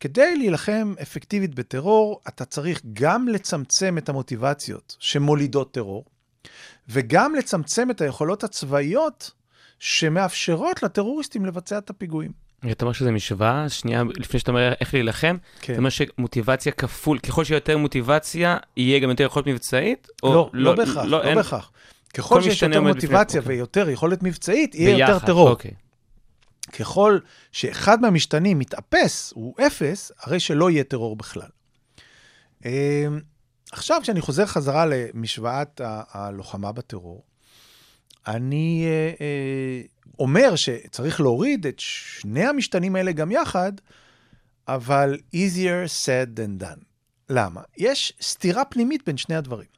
[0.00, 6.04] כדי להילחם אפקטיבית בטרור, אתה צריך גם לצמצם את המוטיבציות שמולידות טרור,
[6.88, 9.30] וגם לצמצם את היכולות הצבאיות
[9.78, 12.32] שמאפשרות לטרוריסטים לבצע את הפיגועים.
[12.70, 15.72] אתה אומר שזה משוואה, שנייה לפני שאתה אומר איך להילחם, כן.
[15.72, 20.08] אתה אומר שמוטיבציה כפול, ככל שיהיה יותר מוטיבציה, יהיה גם יותר יכולת מבצעית?
[20.22, 21.70] לא, לא, לא בהכרח, לא, אין- בהכרח.
[22.14, 23.56] ככל שיש יותר עומד בפני- מוטיבציה אוקיי.
[23.56, 25.48] ויותר יכולת מבצעית, יהיה יותר ביחד, טרור.
[25.50, 25.70] אוקיי.
[26.78, 27.18] ככל
[27.52, 31.48] שאחד מהמשתנים מתאפס, הוא אפס, הרי שלא יהיה טרור בכלל.
[33.72, 37.24] עכשיו, כשאני חוזר חזרה למשוואת ה- הלוחמה בטרור,
[38.26, 39.82] אני אה, אה,
[40.18, 43.72] אומר שצריך להוריד את שני המשתנים האלה גם יחד,
[44.68, 46.84] אבל easier said than done.
[47.30, 47.62] למה?
[47.76, 49.68] יש סתירה פנימית בין שני הדברים.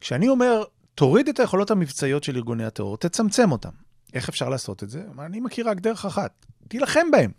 [0.00, 3.70] כשאני אומר, תוריד את היכולות המבצעיות של ארגוני הטרור, תצמצם אותם.
[4.14, 5.02] איך אפשר לעשות את זה?
[5.18, 7.30] אני מכיר רק דרך אחת, תילחם בהם.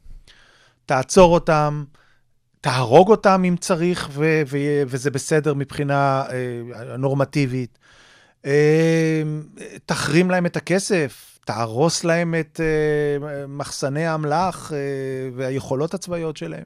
[0.85, 1.83] תעצור אותם,
[2.61, 7.77] תהרוג אותם אם צריך, ו- ו- וזה בסדר מבחינה אה, נורמטיבית.
[8.45, 9.23] אה,
[9.85, 14.77] תחרים להם את הכסף, תהרוס להם את אה, מחסני האמל"ח אה,
[15.35, 16.63] והיכולות הצבאיות שלהם.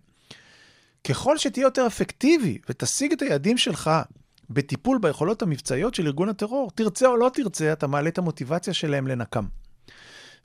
[1.08, 3.92] ככל שתהיה יותר אפקטיבי ותשיג את היעדים שלך
[4.50, 9.08] בטיפול ביכולות המבצעיות של ארגון הטרור, תרצה או לא תרצה, אתה מעלה את המוטיבציה שלהם
[9.08, 9.46] לנקם.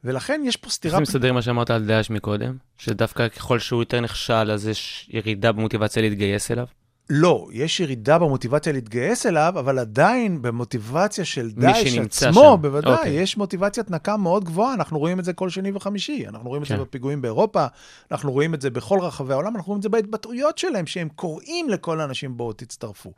[0.04, 0.96] ולכן יש פה איך סתירה...
[0.96, 2.56] זה מסתדר עם מה שאמרת על דאעש מקודם?
[2.78, 6.66] שדווקא ככל שהוא יותר נכשל, אז יש ירידה במוטיבציה להתגייס אליו?
[7.10, 12.62] לא, יש ירידה במוטיבציה להתגייס אליו, אבל עדיין במוטיבציה של דאעש עצמו, שם.
[12.62, 13.12] בוודאי, אוקיי.
[13.12, 16.68] יש מוטיבציית נקם מאוד גבוהה, אנחנו רואים את זה כל שני וחמישי, אנחנו רואים את
[16.68, 16.76] כן.
[16.76, 17.66] זה בפיגועים באירופה,
[18.10, 21.68] אנחנו רואים את זה בכל רחבי העולם, אנחנו רואים את זה בהתבטאויות שלהם, שהם קוראים
[21.68, 23.12] לכל האנשים, בואו תצטרפו.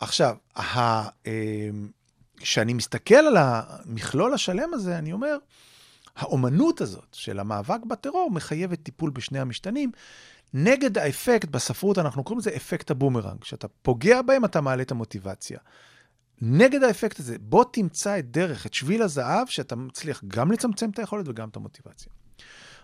[0.00, 1.04] עכשיו, אה,
[2.36, 5.36] כשאני מסתכל על המכלול השלם הזה, אני אומר,
[6.18, 9.90] האומנות הזאת של המאבק בטרור מחייבת טיפול בשני המשתנים.
[10.54, 13.40] נגד האפקט, בספרות אנחנו קוראים לזה אפקט הבומרנג.
[13.40, 15.58] כשאתה פוגע בהם, אתה מעלה את המוטיבציה.
[16.42, 20.98] נגד האפקט הזה, בוא תמצא את דרך, את שביל הזהב, שאתה מצליח גם לצמצם את
[20.98, 22.12] היכולת וגם את המוטיבציה.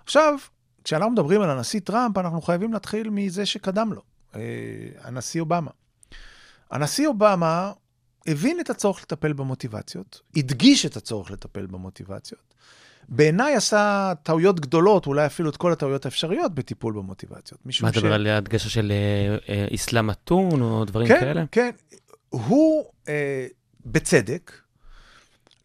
[0.04, 0.38] עכשיו,
[0.84, 4.02] כשאנחנו מדברים על הנשיא טראמפ, אנחנו חייבים להתחיל מזה שקדם לו,
[4.34, 4.40] אה,
[5.00, 5.70] הנשיא אובמה.
[6.70, 7.72] הנשיא אובמה
[8.26, 12.53] הבין את הצורך לטפל במוטיבציות, הדגיש את הצורך לטפל במוטיבציות.
[13.08, 17.60] בעיניי עשה טעויות גדולות, אולי אפילו את כל הטעויות האפשריות בטיפול במוטיבציות.
[17.80, 21.44] מה אתה מדבר על הדגשה של אה, אה, אסלאם מתון או דברים כן, כאלה?
[21.52, 21.70] כן.
[22.28, 23.46] הוא, אה,
[23.86, 24.52] בצדק,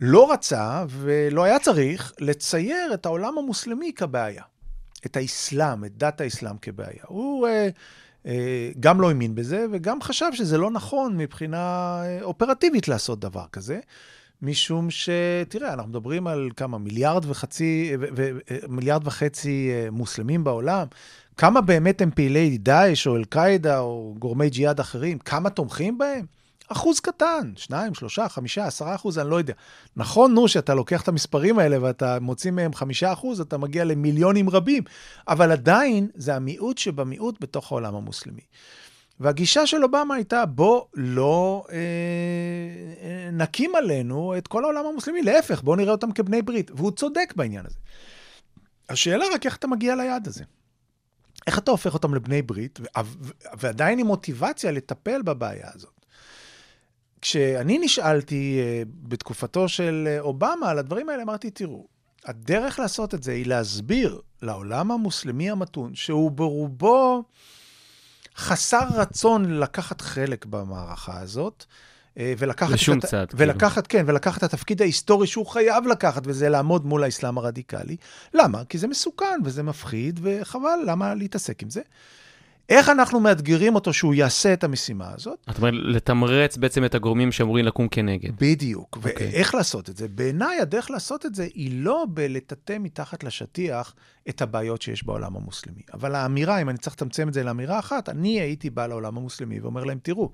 [0.01, 4.43] לא רצה ולא היה צריך לצייר את העולם המוסלמי כבעיה.
[5.05, 7.03] את האסלאם, את דת האסלאם כבעיה.
[7.07, 7.69] הוא אה,
[8.25, 11.57] אה, גם לא האמין בזה וגם חשב שזה לא נכון מבחינה
[12.03, 13.79] אה, אופרטיבית לעשות דבר כזה.
[14.41, 15.09] משום ש...
[15.49, 18.37] תראה, אנחנו מדברים על כמה, מיליארד וחצי, ו- ו-
[18.69, 20.87] מיליארד וחצי אה, מוסלמים בעולם.
[21.37, 25.19] כמה באמת הם פעילי דאעש או אל-קאעידה או גורמי ג'יהאד אחרים?
[25.19, 26.25] כמה תומכים בהם?
[26.71, 29.53] אחוז קטן, שניים, שלושה, חמישה, עשרה אחוז, אני לא יודע.
[29.95, 34.49] נכון, נו, שאתה לוקח את המספרים האלה ואתה מוציא מהם חמישה אחוז, אתה מגיע למיליונים
[34.49, 34.83] רבים,
[35.27, 38.41] אבל עדיין זה המיעוט שבמיעוט בתוך העולם המוסלמי.
[39.19, 41.75] והגישה של אובמה הייתה, בוא לא אה,
[43.01, 46.71] אה, נקים עלינו את כל העולם המוסלמי, להפך, בוא נראה אותם כבני ברית.
[46.71, 47.77] והוא צודק בעניין הזה.
[48.89, 50.43] השאלה רק איך אתה מגיע ליעד הזה.
[51.47, 52.79] איך אתה הופך אותם לבני ברית,
[53.57, 56.05] ועדיין עם מוטיבציה לטפל בבעיה הזאת.
[57.21, 61.87] כשאני נשאלתי אה, בתקופתו של אה, אובמה על הדברים האלה, אמרתי, תראו,
[62.25, 67.23] הדרך לעשות את זה היא להסביר לעולם המוסלמי המתון, שהוא ברובו
[68.39, 71.65] חסר רצון לקחת חלק במערכה הזאת,
[72.17, 72.73] אה, ולקחת...
[72.73, 73.39] בשום את, צד, כאילו.
[73.39, 77.97] ולקחת, כן, ולקחת את התפקיד ההיסטורי שהוא חייב לקחת, וזה לעמוד מול האסלאם הרדיקלי.
[78.33, 78.65] למה?
[78.65, 81.81] כי זה מסוכן וזה מפחיד, וחבל, למה להתעסק עם זה?
[82.69, 85.39] איך אנחנו מאתגרים אותו שהוא יעשה את המשימה הזאת?
[85.47, 88.29] זאת אומרת, לתמרץ בעצם את הגורמים שאמורים לקום כנגד.
[88.39, 88.95] בדיוק.
[88.95, 89.27] אוקיי.
[89.27, 90.07] ואיך לעשות את זה?
[90.07, 93.95] בעיניי הדרך לעשות את זה היא לא בלטאטא מתחת לשטיח
[94.29, 95.81] את הבעיות שיש בעולם המוסלמי.
[95.93, 99.59] אבל האמירה, אם אני צריך לתמצם את זה לאמירה אחת, אני הייתי בא לעולם המוסלמי
[99.59, 100.31] ואומר להם, תראו,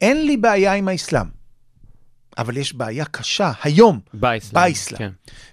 [0.00, 1.26] אין לי בעיה עם האסלאם,
[2.38, 4.64] אבל יש בעיה קשה היום, באסלאם.
[4.64, 4.98] באסלאם.
[4.98, 5.10] כן.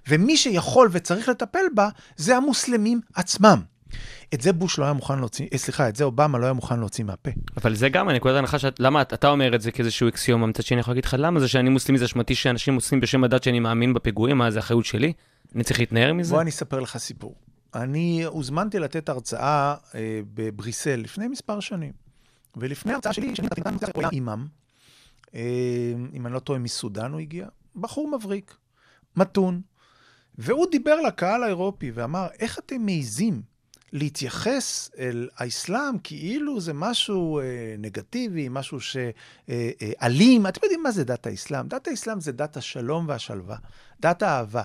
[0.08, 3.62] ומי שיכול וצריך לטפל בה, זה המוסלמים עצמם.
[4.34, 6.80] את זה בוש לא היה מוכן להוציא, אה, סליחה, את זה אובמה לא היה מוכן
[6.80, 7.32] להוציא מהפה.
[7.58, 10.64] אבל זה גם הנקודת ההנחה שאת, למה את- אתה אומר את זה כאיזשהו אקסיומה, מצד
[10.64, 13.44] שני אני יכול להגיד לך, למה זה שאני מוסלמי זה אשמתי שאנשים עושים בשם הדת
[13.44, 15.14] שאני מאמין בפיגועים, מה זה אחריות שלי?
[15.56, 16.34] אני צריך להתנער מזה?
[16.34, 17.36] בוא אני אספר לך סיפור.
[17.76, 21.92] אני הוזמנתי לתת הרצאה אה, בבריסל לפני מספר שנים.
[22.58, 24.46] ולפני ההרצאה שלי, שאני נתתי כאן, הוא היה אימאם,
[25.36, 25.42] אה,
[26.14, 28.56] אם אני לא טועה, מסודאן הוא הגיע, בחור מבריק,
[29.16, 29.62] מתון.
[30.38, 33.42] והוא דיבר לקהל האירופי ואמר, איך אתם מעיזים
[33.94, 37.44] להתייחס אל האסלאם כאילו זה משהו אה,
[37.78, 40.48] נגטיבי, משהו שאלים.
[40.48, 41.68] אתם יודעים מה זה דת האסלאם?
[41.68, 43.58] דת האסלאם זה דת השלום והשלווה,
[44.00, 44.64] דת האהבה.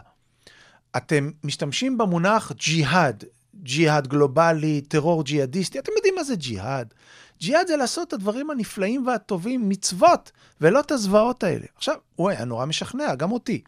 [0.96, 3.24] אתם משתמשים במונח ג'יהאד,
[3.62, 6.94] ג'יהאד גלובלי, טרור ג'יהאדיסטי, אתם יודעים מה זה ג'יהאד?
[7.40, 11.66] ג'יהאד זה לעשות את הדברים הנפלאים והטובים, מצוות, ולא את הזוועות האלה.
[11.76, 13.62] עכשיו, הוא היה נורא משכנע, גם אותי.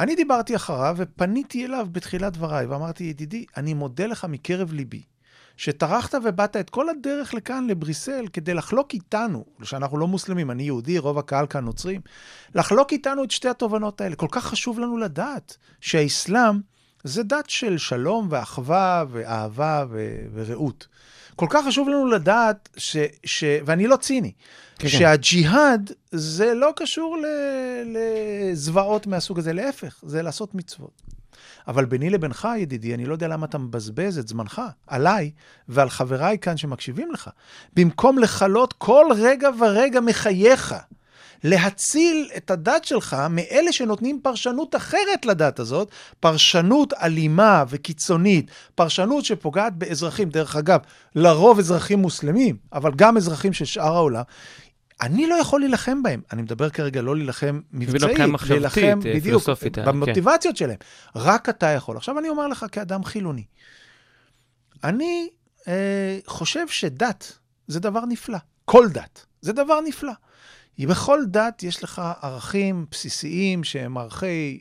[0.00, 5.02] אני דיברתי אחריו ופניתי אליו בתחילת דבריי ואמרתי, ידידי, אני מודה לך מקרב ליבי,
[5.56, 10.98] שטרחת ובאת את כל הדרך לכאן, לבריסל, כדי לחלוק איתנו, שאנחנו לא מוסלמים, אני יהודי,
[10.98, 12.00] רוב הקהל כאן נוצרים,
[12.54, 14.16] לחלוק איתנו את שתי התובנות האלה.
[14.16, 16.60] כל כך חשוב לנו לדעת שהאסלאם
[17.04, 20.86] זה דת של שלום ואחווה ואהבה ו- ורעות.
[21.36, 24.32] כל כך חשוב לנו לדעת, ש, ש, ואני לא ציני,
[24.78, 24.98] כן, כן.
[24.98, 31.02] שהג'יהאד זה לא קשור ל- לזוועות מהסוג הזה, להפך, זה לעשות מצוות.
[31.68, 35.30] אבל ביני לבינך, ידידי, אני לא יודע למה אתה מבזבז את זמנך עליי
[35.68, 37.30] ועל חבריי כאן שמקשיבים לך.
[37.76, 40.74] במקום לכלות כל רגע ורגע מחייך,
[41.44, 49.74] להציל את הדת שלך מאלה שנותנים פרשנות אחרת לדת הזאת, פרשנות אלימה וקיצונית, פרשנות שפוגעת
[49.76, 50.80] באזרחים, דרך אגב,
[51.14, 54.22] לרוב אזרחים מוסלמים, אבל גם אזרחים של שאר העולם.
[55.02, 56.20] אני לא יכול להילחם בהם.
[56.32, 59.84] אני מדבר כרגע לא להילחם מבצעית, מבחינה מחשבתית, להילחם, אה, בדיוק, אה, כן.
[59.84, 60.76] במוטיבציות שלהם.
[61.16, 61.96] רק אתה יכול.
[61.96, 63.44] עכשיו אני אומר לך כאדם חילוני,
[64.84, 65.28] אני
[65.68, 68.38] אה, חושב שדת זה דבר נפלא.
[68.64, 70.12] כל דת זה דבר נפלא.
[70.86, 74.60] בכל דת יש לך ערכים בסיסיים שהם ערכי,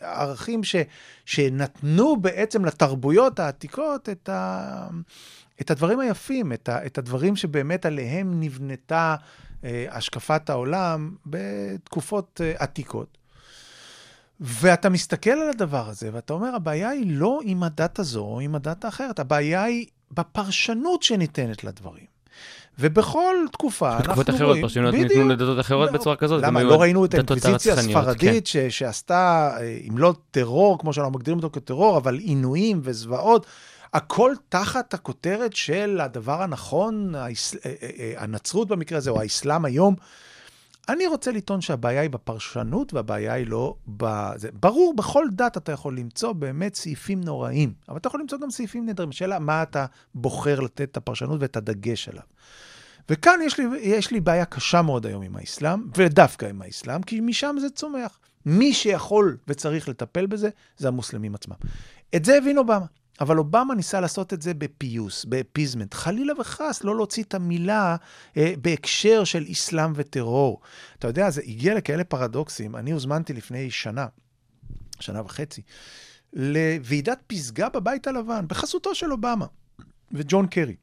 [0.00, 0.76] ערכים ש,
[1.24, 4.88] שנתנו בעצם לתרבויות העתיקות את, ה,
[5.60, 9.16] את הדברים היפים, את, ה, את הדברים שבאמת עליהם נבנתה
[9.64, 13.18] אה, השקפת העולם בתקופות אה, עתיקות.
[14.40, 18.54] ואתה מסתכל על הדבר הזה, ואתה אומר, הבעיה היא לא עם הדת הזו או עם
[18.54, 22.09] הדת האחרת, הבעיה היא בפרשנות שניתנת לדברים.
[22.80, 24.20] ובכל תקופה אנחנו רואים...
[24.20, 24.94] בתקופות אחרות, פרשנויות.
[24.94, 26.42] ניתנו לדתות אחרות בצורה כזאת.
[26.42, 26.62] למה?
[26.62, 31.50] לא ראינו את האינקוויזיציה הספרדית ש, שעשתה, אה, אם לא טרור, כמו שאנחנו מגדירים אותו
[31.50, 33.46] כטרור, אבל עינויים וזוועות,
[33.94, 37.26] הכל תחת הכותרת של הדבר הנכון, אה,
[37.64, 39.94] אה, הנצרות במקרה הזה, או האסלאם היום.
[40.88, 44.30] אני רוצה לטעון שהבעיה היא בפרשנות והבעיה היא לא ב...
[44.36, 48.50] זה, ברור, בכל דת אתה יכול למצוא באמת סעיפים נוראים, אבל אתה יכול למצוא גם
[48.50, 49.08] סעיפים נהדרים.
[49.08, 52.22] השאלה, מה אתה בוחר לתת את הפרשנות ואת הדגש עליו.
[53.10, 57.20] וכאן יש לי, יש לי בעיה קשה מאוד היום עם האסלאם, ודווקא עם האסלאם, כי
[57.20, 58.18] משם זה צומח.
[58.46, 61.56] מי שיכול וצריך לטפל בזה, זה המוסלמים עצמם.
[62.16, 62.86] את זה הבין אובמה.
[63.20, 65.94] אבל אובמה ניסה לעשות את זה בפיוס, באפיזמנט.
[65.94, 67.96] חלילה וחס, לא להוציא את המילה
[68.36, 70.60] אה, בהקשר של אסלאם וטרור.
[70.98, 72.76] אתה יודע, זה הגיע לכאלה פרדוקסים.
[72.76, 74.06] אני הוזמנתי לפני שנה,
[75.00, 75.62] שנה וחצי,
[76.32, 79.46] לוועידת פסגה בבית הלבן, בחסותו של אובמה
[80.12, 80.74] וג'ון קרי.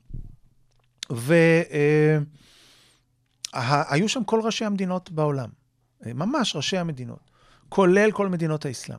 [3.54, 5.50] והיו שם כל ראשי המדינות בעולם,
[6.06, 7.32] אה, ממש ראשי המדינות,
[7.70, 8.98] כולל כל מדינות האסלאם.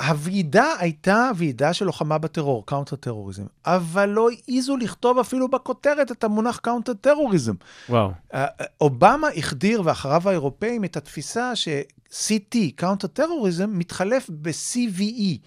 [0.00, 6.24] הוועידה הייתה ועידה של לוחמה בטרור, counter terrorism, אבל לא העזו לכתוב אפילו בכותרת את
[6.24, 7.54] המונח counter terrorism.
[7.88, 8.12] וואו.
[8.34, 8.46] אה,
[8.80, 15.38] אובמה החדיר, ואחריו האירופאים, את התפיסה ש-CT, counter terrorism, מתחלף ב-CVE,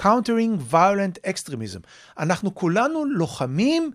[0.00, 1.80] Countering Violent Extremism.
[2.18, 3.90] אנחנו כולנו לוחמים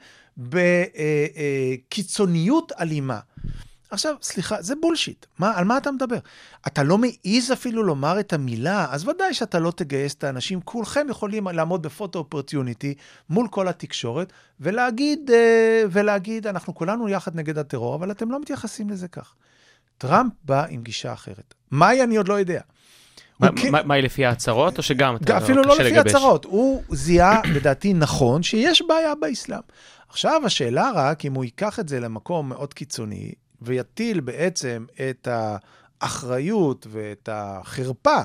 [1.87, 3.19] בקיצוניות אלימה.
[3.91, 5.25] עכשיו, סליחה, זה בולשיט.
[5.39, 6.17] מה, על מה אתה מדבר?
[6.67, 10.61] אתה לא מעז אפילו לומר את המילה, אז ודאי שאתה לא תגייס את האנשים.
[10.61, 12.93] כולכם יכולים לעמוד בפוטו אופרטיוניטי
[13.29, 18.89] מול כל התקשורת ולהגיד, אה, ולהגיד, אנחנו כולנו יחד נגד הטרור, אבל אתם לא מתייחסים
[18.89, 19.33] לזה כך.
[19.97, 21.53] טראמפ בא עם גישה אחרת.
[21.71, 22.61] מהי אני עוד לא יודע.
[23.39, 26.11] מה- כן- מה- מה היא לפי ההצהרות, או שגם אתה אפילו לא קשה לפי לגבש?
[26.11, 26.45] הצהרות.
[26.45, 29.59] הוא זיהה, לדעתי, נכון, שיש בעיה באסלאם.
[30.15, 35.27] עכשיו, השאלה רק, אם הוא ייקח את זה למקום מאוד קיצוני, ויטיל בעצם את
[36.01, 38.21] האחריות ואת החרפה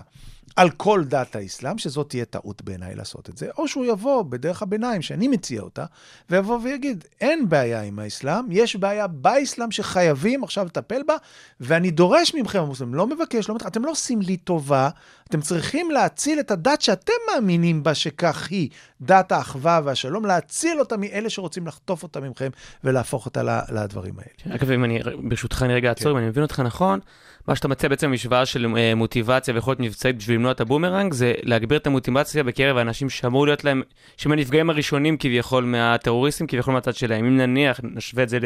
[0.57, 4.63] על כל דת האסלאם, שזאת תהיה טעות בעיניי לעשות את זה, או שהוא יבוא בדרך
[4.63, 5.85] הביניים, שאני מציע אותה,
[6.31, 11.15] ויבוא ויגיד, אין בעיה עם האסלאם, יש בעיה באסלאם שחייבים עכשיו לטפל בה,
[11.61, 13.67] ואני דורש מכם, המוסלמים, לא מבקש, לא מתח...
[13.67, 14.89] אתם לא עושים לי טובה,
[15.29, 18.69] אתם צריכים להציל את הדת שאתם מאמינים בה שכך היא,
[19.01, 22.51] דת האחווה והשלום, להציל אותה מאלה שרוצים לחטוף אותה מכם
[22.85, 24.57] ולהפוך אותה לדברים האלה.
[24.57, 25.89] אגב, אם אני, ברשותך אני רגע כן.
[25.89, 27.01] אעצור, אם אני מבין אותך נכון,
[27.49, 31.35] מה שאתה מציע בעצם משוואה של אה, מוטיבציה ויכולת מבצעית בשביל למנוע את הבומרנג, זה
[31.43, 33.83] להגביר את המוטיבציה בקרב האנשים שאמור להיות להם,
[34.17, 37.25] שהם הנפגעים הראשונים כביכול מהטרוריסטים, כביכול מהצד שלהם.
[37.25, 38.39] אם נניח, נשווה את זה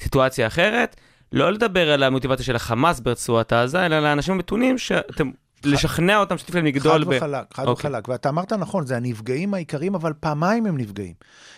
[0.00, 0.96] לסיטואציה אחרת,
[1.32, 5.30] לא לדבר על המוטיבציה של החמאס ברצועת עזה, אלא לאנשים המתונים שאתם,
[5.64, 7.90] לשכנע אותם שתפעל לגדול חד וחלק, חד אוקיי.
[7.90, 8.08] וחלק.
[8.08, 11.14] ואתה אמרת נכון, זה הנפגעים העיקריים, אבל פעמיים הם נפגעים.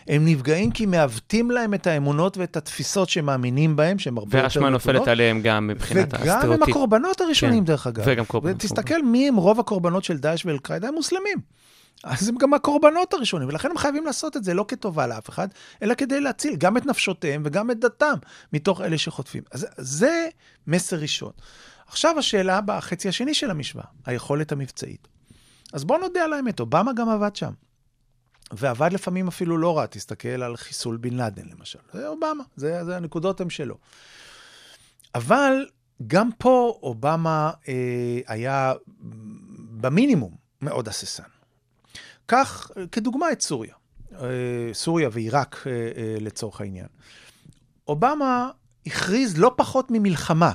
[0.08, 4.42] הם נפגעים כי מעוותים להם את האמונות ואת התפיסות שהם מאמינים בהם, שהן הרבה יותר
[4.42, 5.08] והאשמה נופלת.
[5.08, 6.68] עליהם גם מבחינת וגם הם הסטריאוטיפ.
[6.68, 7.64] הקורבנות הראשונים, כן.
[7.64, 8.04] דרך אגב.
[8.06, 8.56] וגם קורבנות.
[8.56, 11.38] ותסתכל מי הם רוב הקורבנות של דאעש ואל-קאעידה, הם מוסלמים.
[12.04, 15.48] אז הם גם הקורבנות הראשונים, ולכן הם חייבים לעשות את זה לא כטובה לאף אחד,
[15.82, 18.14] אלא כדי להציל גם את נפשותיהם וגם את דתם
[18.52, 19.42] מתוך אלה שחוטפים.
[19.52, 20.28] אז זה
[20.66, 21.30] מסר ראשון.
[21.90, 25.08] עכשיו השאלה הבאה, החצי השני של המשוואה, היכולת המבצעית.
[25.72, 27.52] אז בואו נודה על האמת, אובמה גם עבד שם.
[28.52, 31.78] ועבד לפעמים אפילו לא רע, תסתכל על חיסול בן לאדן למשל.
[31.92, 33.76] זה אובמה, זה, זה הנקודות הן שלו.
[35.14, 35.66] אבל
[36.06, 38.72] גם פה אובמה אה, היה
[39.80, 41.22] במינימום מאוד הססן.
[42.76, 43.74] אה, כדוגמה את סוריה,
[44.12, 46.86] אה, סוריה ועיראק אה, אה, לצורך העניין.
[47.88, 48.50] אובמה
[48.86, 50.52] הכריז לא פחות ממלחמה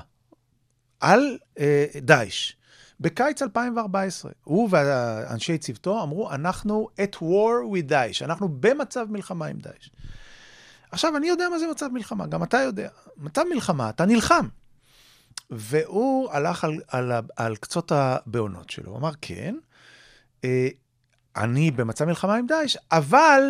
[1.06, 2.54] על אה, דאעש.
[3.00, 9.58] בקיץ 2014, הוא ואנשי צוותו אמרו, אנחנו at war with דאעש, אנחנו במצב מלחמה עם
[9.58, 9.90] דאעש.
[10.92, 12.90] עכשיו, אני יודע מה זה מצב מלחמה, גם אתה יודע.
[13.18, 14.48] מצב מלחמה, אתה נלחם.
[15.50, 19.56] והוא הלך על, על, על קצות הבעונות שלו, הוא אמר, כן,
[20.44, 20.68] אה,
[21.38, 23.42] אני במצב מלחמה עם דאעש, אבל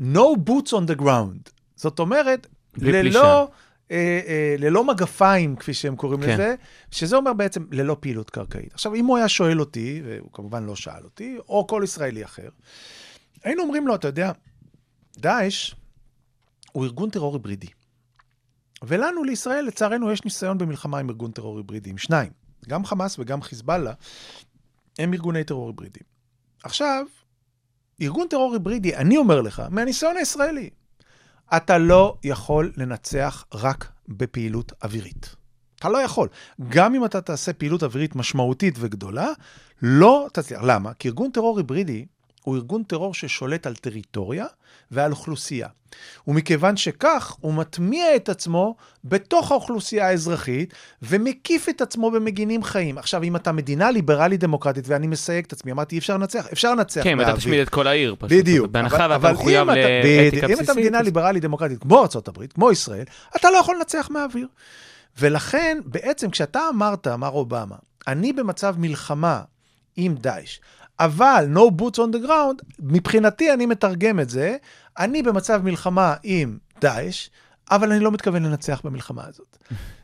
[0.00, 1.50] no boots on the ground.
[1.76, 2.46] זאת אומרת,
[2.78, 3.44] בלי פלישה.
[3.90, 6.34] ללא, אה, אה, ללא מגפיים, כפי שהם קוראים כן.
[6.34, 6.54] לזה,
[6.90, 8.74] שזה אומר בעצם ללא פעילות קרקעית.
[8.74, 12.48] עכשיו, אם הוא היה שואל אותי, והוא כמובן לא שאל אותי, או כל ישראלי אחר,
[13.44, 14.32] היינו אומרים לו, אתה יודע,
[15.18, 15.74] דאעש
[16.72, 17.66] הוא ארגון טרור היברידי.
[18.82, 22.30] ולנו, לישראל, לצערנו, יש ניסיון במלחמה עם ארגון טרור היברידי, עם שניים.
[22.68, 23.92] גם חמאס וגם חיזבאללה
[24.98, 26.00] הם ארגוני טרור היברידי.
[26.62, 27.06] עכשיו,
[28.02, 30.70] ארגון טרור היברידי, אני אומר לך, מהניסיון הישראלי,
[31.56, 35.34] אתה לא יכול לנצח רק בפעילות אווירית.
[35.78, 36.28] אתה לא יכול.
[36.68, 39.28] גם אם אתה תעשה פעילות אווירית משמעותית וגדולה,
[39.82, 40.62] לא תצליח.
[40.62, 40.94] למה?
[40.94, 42.06] כי ארגון טרור היברידי
[42.48, 44.46] הוא ארגון טרור ששולט על טריטוריה
[44.90, 45.68] ועל אוכלוסייה.
[46.28, 52.98] ומכיוון שכך, הוא מטמיע את עצמו בתוך האוכלוסייה האזרחית, ומקיף את עצמו במגינים חיים.
[52.98, 56.74] עכשיו, אם אתה מדינה ליברלית דמוקרטית, ואני מסייג את עצמי, אמרתי, אי אפשר לנצח, אפשר
[56.74, 57.36] לנצח כן, אתה.
[57.36, 58.38] תשמיד את כל העיר פשוט.
[58.38, 58.70] בדיוק.
[58.70, 60.58] בהנחה ואתה מחויב אם אתה- לאתיקה בדיוק.
[60.60, 61.04] אם אתה מדינה בסיסית.
[61.04, 63.04] ליברלית דמוקרטית, כמו ארה"ב, כמו ישראל,
[63.36, 64.46] אתה לא יכול לנצח מהאוויר.
[65.18, 67.76] ולכן, בעצם, כשאתה אמרת, אמר אובמה,
[68.06, 69.42] אני במצב מלחמה
[69.96, 70.58] עם דאעש,
[71.00, 74.56] אבל no boots on the ground, מבחינתי אני מתרגם את זה,
[74.98, 77.28] אני במצב מלחמה עם דאעש,
[77.70, 79.56] אבל אני לא מתכוון לנצח במלחמה הזאת.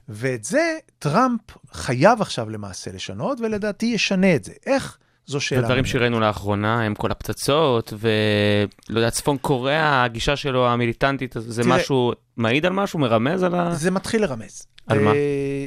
[0.08, 1.40] ואת זה טראמפ
[1.72, 4.52] חייב עכשיו למעשה לשנות, ולדעתי ישנה את זה.
[4.66, 4.98] איך?
[5.26, 5.60] זו שאלה.
[5.60, 5.84] הדברים.
[5.84, 12.12] שראינו לאחרונה הם כל הפצצות, ולא יודע, צפון קוריאה, הגישה שלו המיליטנטית, זה תראה- משהו,
[12.36, 13.74] מעיד על משהו, מרמז על ה...
[13.74, 14.66] זה מתחיל לרמז.
[14.86, 15.10] על מה?
[15.10, 15.66] אה,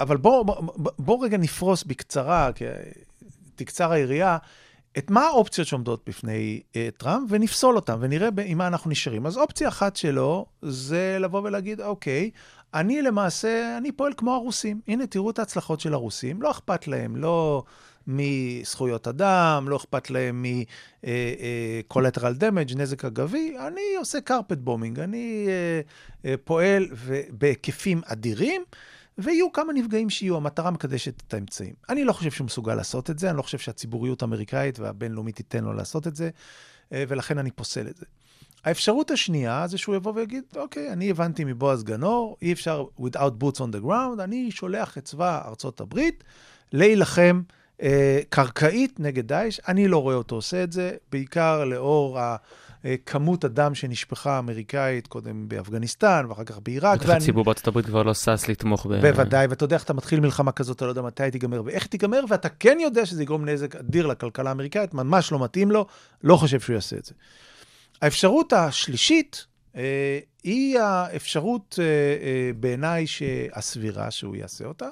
[0.00, 2.64] אבל בוא, בוא, בוא, בוא רגע נפרוס בקצרה, כי
[3.56, 4.38] תקצר היריעה,
[4.98, 9.26] את מה האופציות שעומדות בפני אה, טראמפ, ונפסול אותן, ונראה עם מה אנחנו נשארים.
[9.26, 12.30] אז אופציה אחת שלו זה לבוא ולהגיד, אוקיי,
[12.74, 14.80] אני למעשה, אני פועל כמו הרוסים.
[14.88, 16.42] הנה, תראו את ההצלחות של הרוסים.
[16.42, 17.64] לא אכפת להם, לא
[18.06, 23.54] מזכויות אדם, לא אכפת להם מ-collateral damage, נזק אגבי.
[23.66, 25.48] אני עושה carpet bombing, אני
[26.22, 28.62] uh, פועל ו- בהיקפים אדירים.
[29.18, 31.74] ויהיו כמה נפגעים שיהיו, המטרה מקדשת את האמצעים.
[31.88, 35.64] אני לא חושב שהוא מסוגל לעשות את זה, אני לא חושב שהציבוריות האמריקאית והבינלאומית תיתן
[35.64, 36.30] לו לעשות את זה,
[36.92, 38.06] אה, ולכן אני פוסל את זה.
[38.64, 43.58] האפשרות השנייה זה שהוא יבוא ויגיד, אוקיי, אני הבנתי מבועז גנור, אי אפשר without boots
[43.58, 46.24] on the ground, אני שולח את צבא ארצות הברית
[46.72, 47.42] להילחם
[47.82, 49.60] אה, קרקעית נגד דאעש.
[49.68, 52.36] אני לא רואה אותו עושה את זה, בעיקר לאור ה...
[52.84, 57.00] אה, כמות הדם שנשפכה אמריקאית, קודם באפגניסטן ואחר כך בעיראק.
[57.00, 59.00] בטח הציבור בארצות הברית כבר לא שש לתמוך ב...
[59.00, 62.24] בוודאי, ואתה יודע איך אתה מתחיל מלחמה כזאת, אתה לא יודע מתי תיגמר ואיך תיגמר,
[62.28, 65.86] ואתה כן יודע שזה יגרום נזק אדיר לכלכלה האמריקאית, ממש לא מתאים לו,
[66.24, 67.14] לא חושב שהוא יעשה את זה.
[68.02, 73.04] האפשרות השלישית אה, היא האפשרות אה, אה, בעיניי
[73.52, 74.88] הסבירה שהוא יעשה אותה,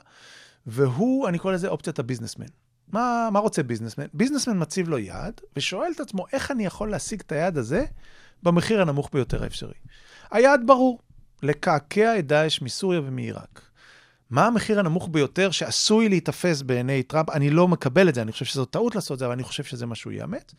[0.67, 2.47] והוא, אני קורא לזה אופציית הביזנסמן.
[2.93, 4.05] מה, מה רוצה ביזנסמן?
[4.15, 7.85] ביזנסמן מציב לו יעד ושואל את עצמו, איך אני יכול להשיג את היעד הזה
[8.43, 9.75] במחיר הנמוך ביותר האפשרי?
[10.31, 10.99] היעד ברור,
[11.43, 13.61] לקעקע את דאעש מסוריה ומעיראק.
[14.31, 17.31] מה המחיר הנמוך ביותר שעשוי להיתפס בעיני טראמפ?
[17.31, 19.65] אני לא מקבל את זה, אני חושב שזו טעות לעשות את זה, אבל אני חושב
[19.65, 20.55] שזה מה שהוא יאמץ.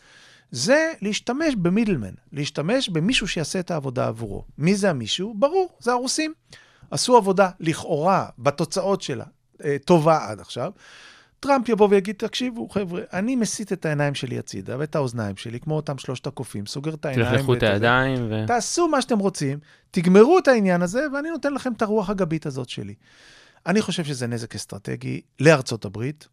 [0.52, 4.46] זה להשתמש במידלמן, להשתמש במישהו שיעשה את העבודה עבורו.
[4.58, 5.34] מי זה המישהו?
[5.40, 6.34] ברור, זה הרוסים.
[6.92, 9.26] עשו עבודה לכאורה, בתוצאות שלה,
[9.64, 10.72] אה, טובה עד עכשיו.
[11.42, 15.76] טראמפ יבוא ויגיד, תקשיבו, חבר'ה, אני מסיט את העיניים שלי הצידה ואת האוזניים שלי, כמו
[15.76, 17.32] אותם שלושת הקופים, סוגר את העיניים.
[17.32, 18.44] תלכלכו את הידיים ו...
[18.48, 19.60] תעשו מה שאתם רוצים,
[19.92, 22.94] תגמרו את העניין הזה, ואני נותן לכם את הרוח הגבית הזאת שלי.
[23.66, 26.28] אני חושב שזה נזק אסטרטגי לארצות הברית.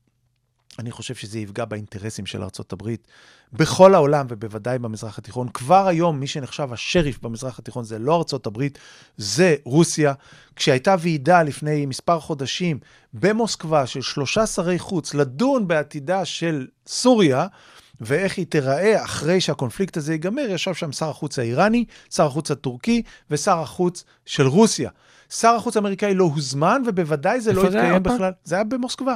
[0.78, 3.08] אני חושב שזה יפגע באינטרסים של הברית
[3.52, 5.48] בכל העולם ובוודאי במזרח התיכון.
[5.48, 8.12] כבר היום מי שנחשב השריף במזרח התיכון זה לא
[8.46, 8.78] הברית,
[9.16, 10.12] זה רוסיה.
[10.56, 12.78] כשהייתה ועידה לפני מספר חודשים
[13.14, 17.46] במוסקבה של שלושה שרי חוץ לדון בעתידה של סוריה,
[18.00, 23.02] ואיך היא תיראה אחרי שהקונפליקט הזה ייגמר, ישב שם שר החוץ האיראני, שר החוץ הטורקי
[23.30, 24.90] ושר החוץ של רוסיה.
[25.30, 28.32] שר החוץ האמריקאי לא הוזמן, ובוודאי זה לא התקיים בכלל.
[28.44, 29.14] זה היה במוסקבה.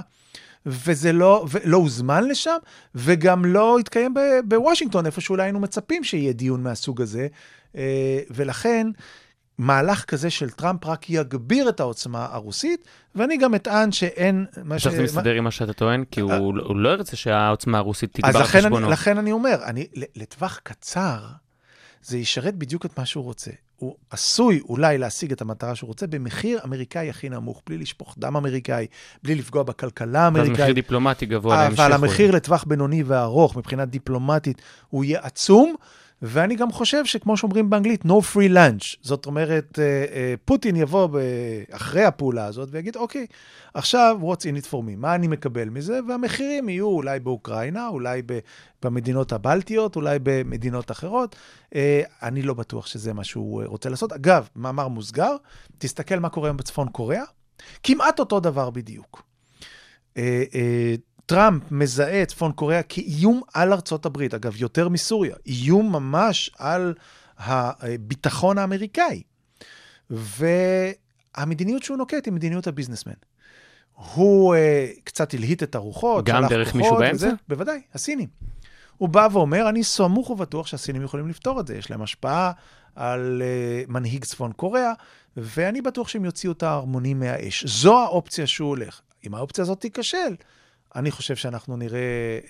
[0.66, 2.56] וזה לא, לא הוזמן לשם,
[2.94, 7.26] וגם לא התקיים בוושינגטון, איפה שאולי היינו מצפים שיהיה דיון מהסוג הזה.
[7.76, 8.86] אה, ולכן,
[9.58, 14.46] מהלך כזה של טראמפ רק יגביר את העוצמה הרוסית, ואני גם אטען שאין...
[14.78, 14.86] ש...
[14.86, 16.04] זה מסתדר עם מה שאתה טוען?
[16.10, 18.86] כי הוא, הוא לא ירצה שהעוצמה הרוסית תגבר על חשבונו.
[18.86, 19.86] אז לכן אני אומר, אני,
[20.16, 21.18] לטווח קצר,
[22.02, 23.50] זה ישרת בדיוק את מה שהוא רוצה.
[23.82, 28.36] הוא עשוי אולי להשיג את המטרה שהוא רוצה במחיר אמריקאי הכי נמוך, בלי לשפוך דם
[28.36, 28.86] אמריקאי,
[29.22, 30.56] בלי לפגוע בכלכלה האמריקאית.
[30.56, 31.80] אז מחיר דיפלומטי גבוה להמשך.
[31.80, 35.74] אבל המחיר לטווח בינוני וארוך, מבחינה דיפלומטית, הוא יהיה עצום.
[36.22, 38.96] ואני גם חושב שכמו שאומרים באנגלית, no free lunch.
[39.02, 41.08] זאת אומרת, אה, אה, פוטין יבוא
[41.70, 43.26] אחרי הפעולה הזאת ויגיד, אוקיי,
[43.74, 44.96] עכשיו, what's in it for me?
[44.96, 46.00] מה אני מקבל מזה?
[46.08, 48.22] והמחירים יהיו אולי באוקראינה, אולי
[48.82, 51.36] במדינות הבלטיות, אולי במדינות אחרות.
[51.74, 54.12] אה, אני לא בטוח שזה מה שהוא רוצה לעשות.
[54.12, 55.36] אגב, מאמר מוסגר,
[55.78, 57.24] תסתכל מה קורה היום בצפון קוריאה,
[57.82, 59.22] כמעט אותו דבר בדיוק.
[61.26, 66.94] טראמפ מזהה את צפון קוריאה כאיום על ארצות הברית, אגב, יותר מסוריה, איום ממש על
[67.38, 69.22] הביטחון האמריקאי.
[70.10, 73.12] והמדיניות שהוא נוקט היא מדיניות הביזנסמן.
[74.14, 77.26] הוא uh, קצת הלהיט את הרוחות, גם דרך מישהו באמצע?
[77.26, 78.28] וזה, בוודאי, הסינים.
[78.96, 82.52] הוא בא ואומר, אני סמוך ובטוח שהסינים יכולים לפתור את זה, יש להם השפעה
[82.96, 84.92] על uh, מנהיג צפון קוריאה,
[85.36, 87.66] ואני בטוח שהם יוציאו את ההרמונים מהאש.
[87.66, 89.00] זו האופציה שהוא הולך.
[89.26, 90.34] אם האופציה הזאת תיכשל,
[90.96, 91.98] אני חושב שאנחנו נראה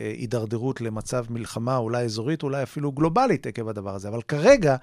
[0.01, 4.09] אה, הידרדרות למצב מלחמה, אולי אזורית, אולי אפילו גלובלית עקב הדבר הזה.
[4.09, 4.77] אבל כרגע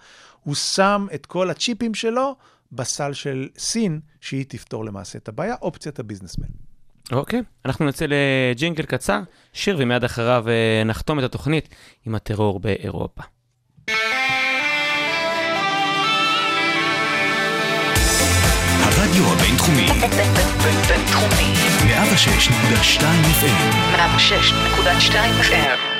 [0.43, 2.35] הוא שם את כל הצ'יפים שלו
[2.71, 6.47] בסל של סין, שהיא תפתור למעשה את הבעיה, אופציית הביזנסמן.
[7.11, 7.43] אוקיי, okay.
[7.65, 9.19] אנחנו נצא לג'ינגל קצר,
[9.53, 11.69] שיר ומיד אחריו אה, נחתום את התוכנית
[12.05, 13.21] עם הטרור באירופה.
[18.81, 19.38] הרדיו
[19.69, 19.87] הבינתחומי.
[20.87, 21.53] בינתחומי.
[21.85, 23.03] 106.2
[23.41, 23.95] FM.
[23.95, 25.98] 106.2 FM.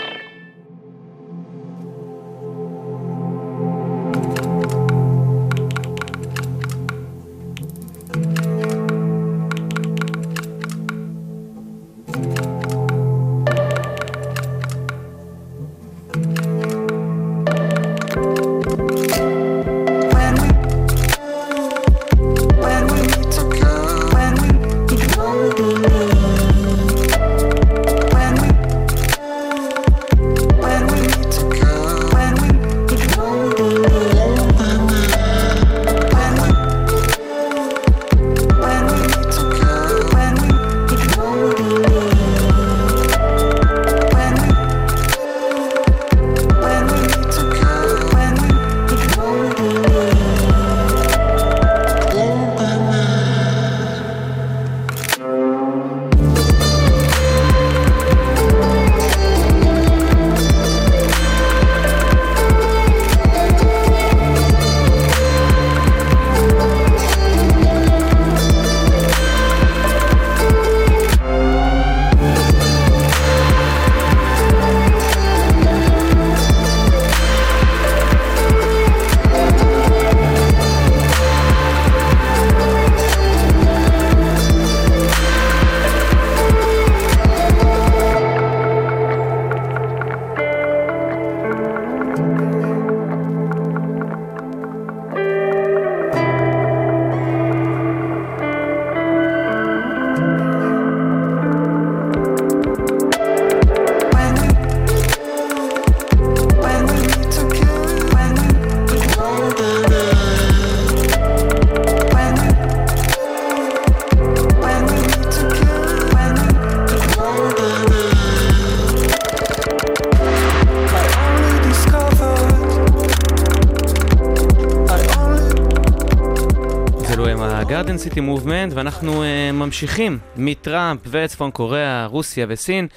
[128.20, 132.88] City Movement, ואנחנו uh, ממשיכים מטראמפ וצפון קוריאה, רוסיה וסין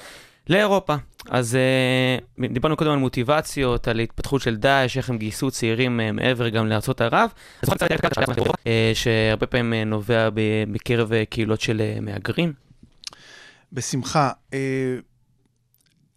[0.49, 0.95] לאירופה.
[1.29, 1.57] אז
[2.39, 6.49] uh, דיברנו קודם על מוטיבציות, על התפתחות של דאעש, איך הם גייסו צעירים uh, מעבר
[6.49, 7.29] גם לארצות ערב.
[7.61, 10.29] אז בוא נצטרך uh, שהרבה פעמים uh, נובע
[10.71, 12.53] בקרב uh, קהילות של uh, מהגרים.
[13.73, 14.31] בשמחה.
[14.51, 14.55] Uh,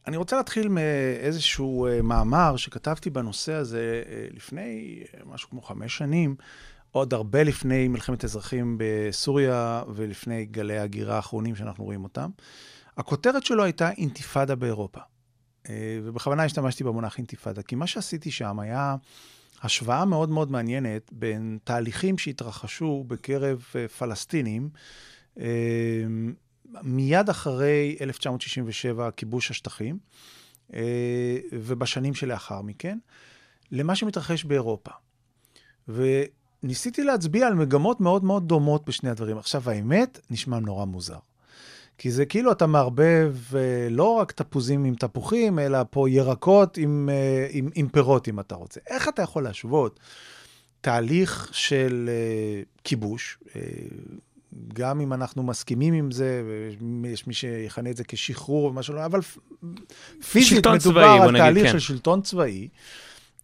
[0.07, 4.02] אני רוצה להתחיל מאיזשהו מאמר שכתבתי בנושא הזה
[4.34, 6.34] לפני משהו כמו חמש שנים.
[6.97, 12.30] עוד הרבה לפני מלחמת אזרחים בסוריה ולפני גלי ההגירה האחרונים שאנחנו רואים אותם.
[12.97, 15.01] הכותרת שלו הייתה אינתיפאדה באירופה.
[15.68, 18.97] אה, ובכוונה השתמשתי במונח אינתיפאדה, כי מה שעשיתי שם היה
[19.62, 24.68] השוואה מאוד מאוד מעניינת בין תהליכים שהתרחשו בקרב אה, פלסטינים
[25.40, 25.44] אה,
[26.82, 29.99] מיד אחרי 1967, כיבוש השטחים,
[31.53, 32.99] ובשנים שלאחר מכן,
[33.72, 34.90] למה שמתרחש באירופה.
[36.66, 39.38] ניסיתי להצביע על מגמות מאוד מאוד דומות בשני הדברים.
[39.38, 41.18] עכשיו, האמת, נשמע נורא מוזר.
[41.98, 47.08] כי זה כאילו אתה מערבב אה, לא רק תפוזים עם תפוחים, אלא פה ירקות עם,
[47.12, 48.80] אה, עם, עם פירות, אם אתה רוצה.
[48.86, 50.00] איך אתה יכול להשוות
[50.80, 53.38] תהליך של אה, כיבוש,
[54.72, 56.42] גם אם אנחנו מסכימים עם זה,
[57.02, 59.20] ויש מי שיכנה את זה כשחרור ומשהו, אבל
[60.30, 61.72] פיזית מדובר צבאי, על תהליך כן.
[61.72, 62.68] של שלטון צבאי.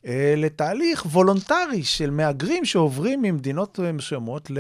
[0.07, 4.50] אה, לתהליך וולונטרי של מהגרים שעוברים ממדינות מסוימות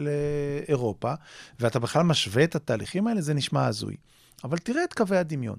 [0.00, 1.12] לאירופה,
[1.60, 3.96] ואתה בכלל משווה את התהליכים האלה, זה נשמע הזוי.
[4.44, 5.56] אבל תראה את קווי הדמיון.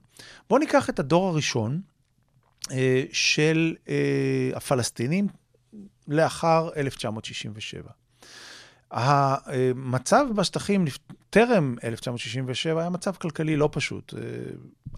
[0.49, 1.81] בואו ניקח את הדור הראשון
[2.71, 5.27] אה, של אה, הפלסטינים
[6.07, 7.83] לאחר 1967.
[8.91, 10.85] המצב בשטחים
[11.29, 14.13] טרם 1967 היה מצב כלכלי לא פשוט.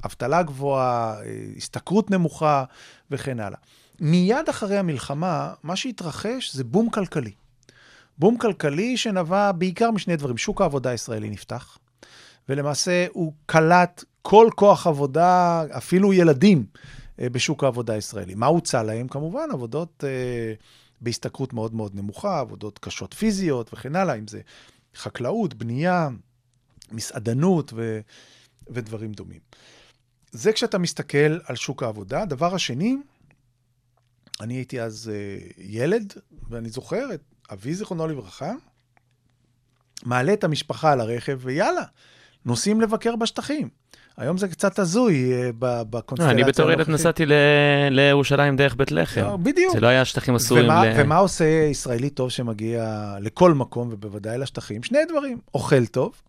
[0.06, 1.16] אבטלה גבוהה,
[1.58, 2.64] השתכרות נמוכה
[3.12, 3.60] וכן הלאה.
[4.02, 7.32] מיד אחרי המלחמה, מה שהתרחש זה בום כלכלי.
[8.18, 10.38] בום כלכלי שנבע בעיקר משני דברים.
[10.38, 11.78] שוק העבודה הישראלי נפתח,
[12.50, 16.66] ולמעשה הוא קלט כל כוח עבודה, אפילו ילדים,
[17.22, 18.36] אה, בשוק העבודה הישראלי.
[18.36, 19.08] מה הוצע להם?
[19.08, 20.54] כמובן, עבודות אה,
[21.02, 24.42] בהשתכרות מאוד מאוד נמוכה, עבודות קשות פיזיות וכן הלאה, אם זה
[24.96, 26.10] חקלאות, בנייה,
[26.92, 28.00] מסעדנות ו,
[28.70, 29.40] ודברים דומים.
[30.32, 32.22] זה כשאתה מסתכל על שוק העבודה.
[32.22, 32.98] הדבר השני,
[34.42, 36.14] אני הייתי אז uh, ילד,
[36.50, 37.22] ואני זוכר את
[37.52, 38.52] אבי, זיכרונו לברכה,
[40.06, 41.84] מעלה את המשפחה על הרכב, ויאללה,
[42.46, 43.70] נוסעים לבקר בשטחים.
[44.18, 46.32] היום זה קצת הזוי uh, בקונסטלציה.
[46.32, 47.34] אני בתור ילד נסעתי ל...
[47.90, 49.22] לירושלים דרך בית לחם.
[49.22, 49.74] לא, בדיוק.
[49.74, 50.70] זה לא היה שטחים אסורים.
[50.98, 54.84] ומה עושה ישראלי טוב שמגיע לכל מקום, ובוודאי לשטחים?
[54.84, 55.40] שני דברים.
[55.54, 56.22] אוכל טוב,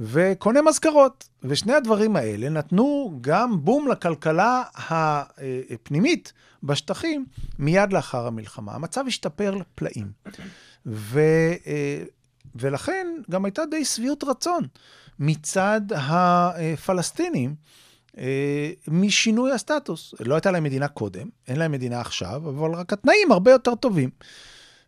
[0.00, 1.28] וקונה מזכרות.
[1.42, 6.32] ושני הדברים האלה נתנו גם בום לכלכלה הפנימית
[6.62, 7.26] בשטחים
[7.58, 8.72] מיד לאחר המלחמה.
[8.72, 10.12] המצב השתפר לפלאים.
[10.86, 11.20] ו,
[12.54, 14.64] ולכן גם הייתה די שביעות רצון
[15.18, 17.54] מצד הפלסטינים
[18.88, 20.14] משינוי הסטטוס.
[20.20, 24.10] לא הייתה להם מדינה קודם, אין להם מדינה עכשיו, אבל רק התנאים הרבה יותר טובים.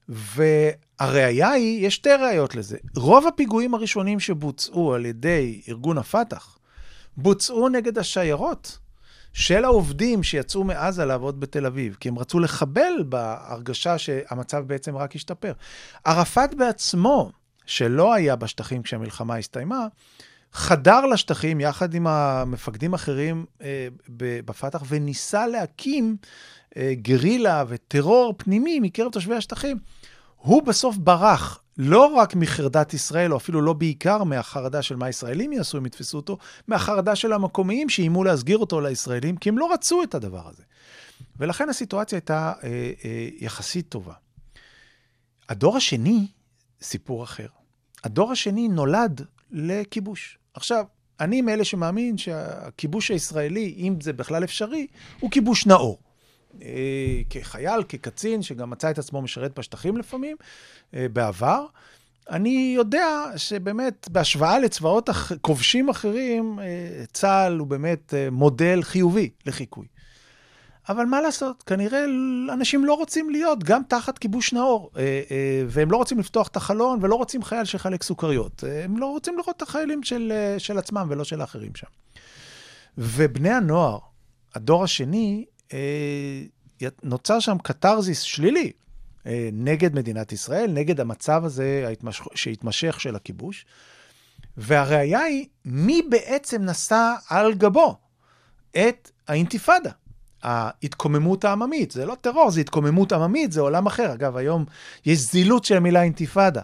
[0.08, 2.76] והראיה היא, יש שתי ראיות לזה.
[2.96, 6.58] רוב הפיגועים הראשונים שבוצעו על ידי ארגון הפת"ח,
[7.16, 8.78] בוצעו נגד השיירות
[9.32, 15.16] של העובדים שיצאו מעזה לעבוד בתל אביב, כי הם רצו לחבל בהרגשה שהמצב בעצם רק
[15.16, 15.52] השתפר.
[16.04, 17.30] ערפאת בעצמו,
[17.66, 19.86] שלא היה בשטחים כשהמלחמה הסתיימה,
[20.52, 26.16] חדר לשטחים יחד עם המפקדים האחרים אה, בפת"ח וניסה להקים
[26.92, 29.78] גרילה וטרור פנימי מקרב תושבי השטחים.
[30.36, 35.52] הוא בסוף ברח, לא רק מחרדת ישראל, או אפילו לא בעיקר מהחרדה של מה הישראלים
[35.52, 40.02] יעשו אם יתפסו אותו, מהחרדה של המקומיים שאיימו להסגיר אותו לישראלים, כי הם לא רצו
[40.02, 40.62] את הדבר הזה.
[41.38, 42.68] ולכן הסיטואציה הייתה אה,
[43.04, 44.14] אה, יחסית טובה.
[45.48, 46.26] הדור השני,
[46.82, 47.46] סיפור אחר.
[48.04, 50.38] הדור השני נולד לכיבוש.
[50.54, 50.84] עכשיו,
[51.20, 54.86] אני מאלה שמאמין שהכיבוש הישראלי, אם זה בכלל אפשרי,
[55.20, 55.98] הוא כיבוש נאור.
[56.62, 60.36] אה, כחייל, כקצין, שגם מצא את עצמו משרת בשטחים לפעמים,
[60.94, 61.66] אה, בעבר.
[62.30, 65.08] אני יודע שבאמת, בהשוואה לצבאות
[65.40, 69.86] כובשים אחרים, אה, צה"ל הוא באמת מודל חיובי לחיקוי.
[70.88, 72.04] אבל מה לעשות, כנראה
[72.52, 74.90] אנשים לא רוצים להיות גם תחת כיבוש נאור,
[75.68, 78.64] והם לא רוצים לפתוח את החלון ולא רוצים חייל שיחלק סוכריות.
[78.84, 81.86] הם לא רוצים לראות את החיילים של, של עצמם ולא של האחרים שם.
[82.98, 83.98] ובני הנוער,
[84.54, 85.44] הדור השני,
[87.02, 88.72] נוצר שם קתרזיס שלילי
[89.26, 91.92] אה, נגד מדינת ישראל, נגד המצב הזה
[92.34, 93.66] שהתמשך של הכיבוש.
[94.56, 97.96] והראיה היא, מי בעצם נשא על גבו
[98.70, 99.90] את האינתיפאדה?
[100.42, 101.90] ההתקוממות העממית.
[101.90, 104.12] זה לא טרור, זה התקוממות עממית, זה עולם אחר.
[104.12, 104.64] אגב, היום
[105.06, 106.62] יש זילות של המילה אינתיפאדה.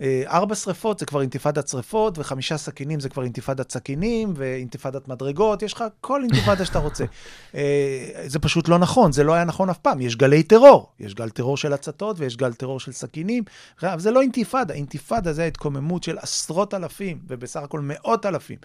[0.00, 5.62] אה, ארבע שריפות זה כבר אינתיפאדת שריפות, וחמישה סכינים זה כבר אינתיפאדת סכינים, ואינתיפאדת מדרגות,
[5.62, 7.04] יש לך כל אינתיפאדה שאתה רוצה.
[7.54, 10.00] אה, זה פשוט לא נכון, זה לא היה נכון אף פעם.
[10.00, 13.44] יש גלי טרור, יש גל טרור של הצתות ויש גל טרור של סכינים,
[13.82, 18.58] אבל זה לא אינתיפאדה, אינתיפאדה זה ההתקוממות של עשרות אלפים, ובסך הכל מאות אלפים,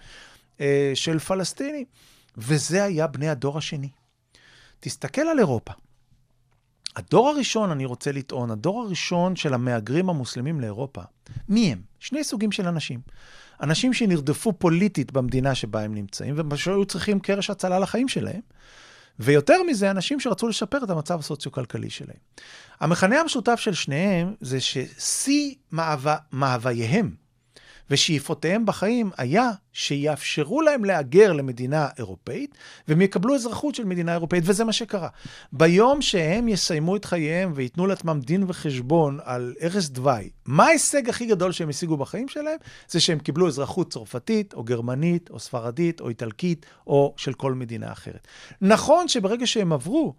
[0.60, 1.84] אה, של פלסטינים.
[2.38, 3.88] וזה היה בני הדור השני.
[4.80, 5.72] תסתכל על אירופה.
[6.98, 11.02] הדור הראשון, אני רוצה לטעון, הדור הראשון של המהגרים המוסלמים לאירופה,
[11.48, 11.80] מי הם?
[11.98, 13.00] שני סוגים של אנשים.
[13.62, 16.34] אנשים שנרדפו פוליטית במדינה שבה הם נמצאים,
[16.66, 18.40] והיו צריכים קרש הצלה לחיים שלהם.
[19.18, 22.18] ויותר מזה, אנשים שרצו לשפר את המצב הסוציו-כלכלי שלהם.
[22.80, 25.54] המכנה המשותף של שניהם זה ששיא
[26.32, 27.14] מאווייהם
[27.90, 32.54] ושאיפותיהם בחיים היה שיאפשרו להם להגר למדינה אירופאית,
[32.88, 35.08] והם יקבלו אזרחות של מדינה אירופאית, וזה מה שקרה.
[35.52, 41.26] ביום שהם יסיימו את חייהם וייתנו לעצמם דין וחשבון על ערש דווי, מה ההישג הכי
[41.26, 42.56] גדול שהם השיגו בחיים שלהם?
[42.88, 47.92] זה שהם קיבלו אזרחות צרפתית, או גרמנית, או ספרדית, או איטלקית, או של כל מדינה
[47.92, 48.28] אחרת.
[48.60, 50.14] נכון שברגע שהם עברו,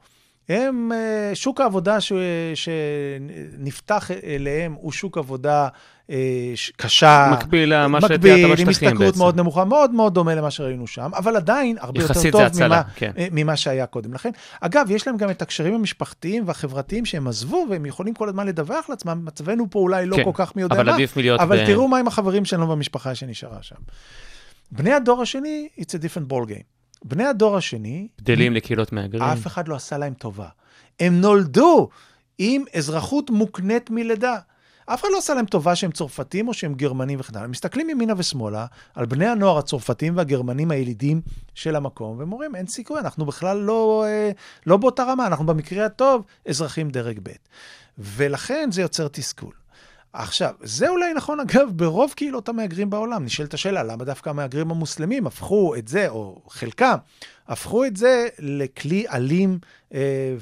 [0.50, 2.14] הם, אה, שוק העבודה ש,
[2.56, 5.68] שנפתח אליהם הוא שוק עבודה
[6.10, 7.30] אה, קשה.
[7.34, 8.52] מקביל למה שתיארת בשטחים בעצם.
[8.52, 12.32] מקביל, עם השתכרות מאוד נמוכה, מאוד מאוד דומה למה שראינו שם, אבל עדיין הרבה יותר
[12.32, 13.12] טוב הצלה, ממה, כן.
[13.18, 14.32] אה, ממה שהיה קודם לכן.
[14.62, 18.90] אגב, יש להם גם את הקשרים המשפחתיים והחברתיים שהם עזבו, והם יכולים כל הזמן לדווח
[18.90, 21.64] לעצמם, מצבנו פה אולי לא כן, כל כך מי יודע אבל מה, עדיף מלהיות אבל
[21.64, 21.66] ב...
[21.66, 23.76] תראו מה עם החברים שלנו במשפחה שנשארה שם.
[24.72, 26.79] בני הדור השני, it's a different ball game.
[27.06, 29.24] בני הדור השני, גדלים לקהילות מהגרים.
[29.24, 30.48] אף אחד לא עשה להם טובה.
[31.00, 31.90] הם נולדו
[32.38, 34.36] עם אזרחות מוקנית מלידה.
[34.94, 37.46] אף אחד לא עשה להם טובה שהם צרפתים או שהם גרמנים וכן הלאה.
[37.46, 41.22] הם מסתכלים ימינה ושמאלה על בני הנוער הצרפתים והגרמנים הילידים
[41.56, 44.32] של המקום, והם אומרים, אין סיכוי, אנחנו בכלל לא, אה,
[44.66, 47.30] לא באותה רמה, אנחנו במקרה הטוב אזרחים דרג ב'.
[47.98, 49.52] ולכן זה יוצר תסכול.
[50.14, 53.26] עכשיו, זה אולי נכון, אגב, ברוב קהילות המהגרים בעולם.
[53.26, 56.96] נשאלת השאלה, למה דווקא המהגרים המוסלמים הפכו את זה, או חלקם,
[57.48, 59.60] הפכו את זה לכלי אלים
[59.94, 60.36] אה,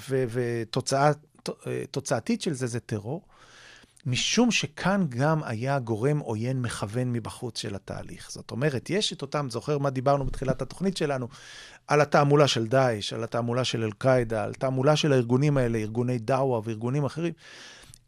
[1.66, 3.22] ותוצאתית של זה זה טרור,
[4.06, 8.32] משום שכאן גם היה גורם עוין מכוון מבחוץ של התהליך.
[8.32, 11.28] זאת אומרת, יש את אותם, זוכר מה דיברנו בתחילת התוכנית שלנו,
[11.88, 16.62] על התעמולה של דאעש, על התעמולה של אל-קאעידה, על תעמולה של הארגונים האלה, ארגוני דאווה
[16.64, 17.34] וארגונים אחרים.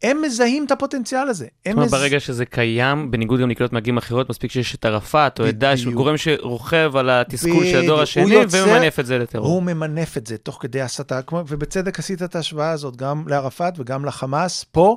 [0.02, 1.46] הם מזהים את הפוטנציאל הזה.
[1.66, 5.48] זאת אומרת, ברגע שזה קיים, בניגוד גם לקהילות מהגרים אחרות, מספיק שיש את ערפאת או
[5.48, 9.46] את דאעש, גורם שרוכב על התסכול של הדור השני, וממנף את זה לטרור.
[9.46, 14.04] הוא ממנף את זה תוך כדי הסתה, ובצדק עשית את ההשוואה הזאת גם לערפאת וגם
[14.04, 14.64] לחמאס.
[14.64, 14.96] פה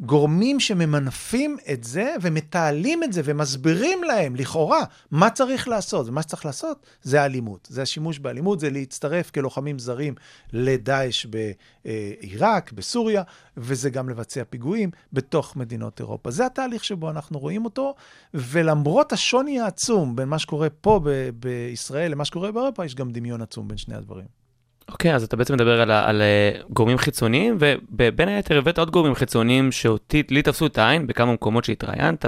[0.00, 6.08] גורמים שממנפים את זה ומתעלים את זה ומסבירים להם, לכאורה, מה צריך לעשות.
[6.08, 7.68] ומה שצריך לעשות זה האלימות.
[7.70, 10.14] זה השימוש באלימות, זה להצטרף כלוחמים זרים
[10.52, 13.22] לדאעש בעיראק, בסוריה,
[13.56, 16.30] וזה גם לבצע פיגועים בתוך מדינות אירופה.
[16.30, 17.94] זה התהליך שבו אנחנו רואים אותו,
[18.34, 21.00] ולמרות השוני העצום בין מה שקורה פה
[21.34, 24.41] בישראל למה שקורה באירופה, יש גם דמיון עצום בין שני הדברים.
[24.88, 28.90] אוקיי, okay, אז אתה בעצם מדבר על, על uh, גורמים חיצוניים, ובין היתר הבאת עוד
[28.90, 32.24] גורמים חיצוניים שאותי, לי תפסו את העין בכמה מקומות שהתראיינת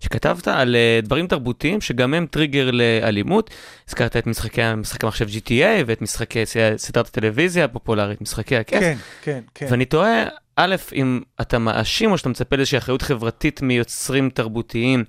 [0.00, 3.50] ושכתבת על uh, דברים תרבותיים שגם הם טריגר לאלימות.
[3.88, 6.42] הזכרת את משחקי, משחקי המחשב GTA ואת משחקי
[6.76, 8.80] סדרת הטלוויזיה הפופולרית, משחקי הכיף.
[8.80, 9.66] כן, כן, כן.
[9.70, 10.24] ואני תוהה,
[10.56, 15.04] א', אם אתה מאשים או שאתה מצפה לאיזושהי אחריות חברתית מיוצרים תרבותיים.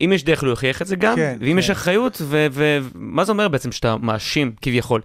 [0.00, 1.58] אם יש דרך להוכיח את זה גם, כן, ואם כן.
[1.58, 5.00] יש אחריות, ומה זה אומר בעצם שאתה מאשים כביכול?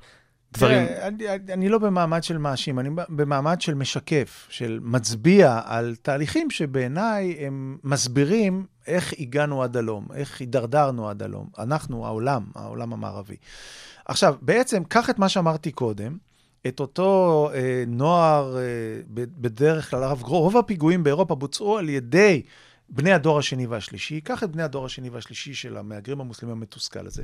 [0.57, 0.85] דברים...
[0.85, 6.49] תראה, אני, אני לא במעמד של מאשים, אני במעמד של משקף, של מצביע על תהליכים
[6.49, 11.49] שבעיניי הם מסבירים איך הגענו עד הלום, איך הידרדרנו עד הלום.
[11.59, 13.35] אנחנו, העולם, העולם המערבי.
[14.05, 16.17] עכשיו, בעצם, קח את מה שאמרתי קודם,
[16.67, 18.61] את אותו אה, נוער, אה,
[19.13, 22.41] בדרך כלל, הרב גרור, רוב הפיגועים באירופה בוצעו על ידי
[22.89, 24.21] בני הדור השני והשלישי.
[24.21, 27.23] קח את בני הדור השני והשלישי של המהגרים המוסלמים המתוסכל הזה.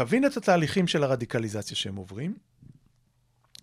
[0.00, 2.34] תבין את התהליכים של הרדיקליזציה שהם עוברים,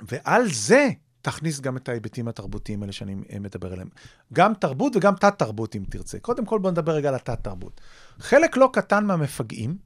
[0.02, 0.90] ועל זה
[1.22, 3.90] תכניס גם את ההיבטים התרבותיים האלה שאני מדבר עליהם.
[4.34, 6.20] גם תרבות וגם תת-תרבות, אם תרצה.
[6.20, 7.82] קודם כל, בוא נדבר רגע על התת-תרבות.
[8.20, 9.78] חלק לא קטן מהמפגעים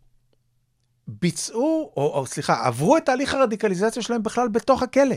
[1.08, 5.16] ביצעו, או, או סליחה, עברו את תהליך הרדיקליזציה שלהם בכלל בתוך הכלא.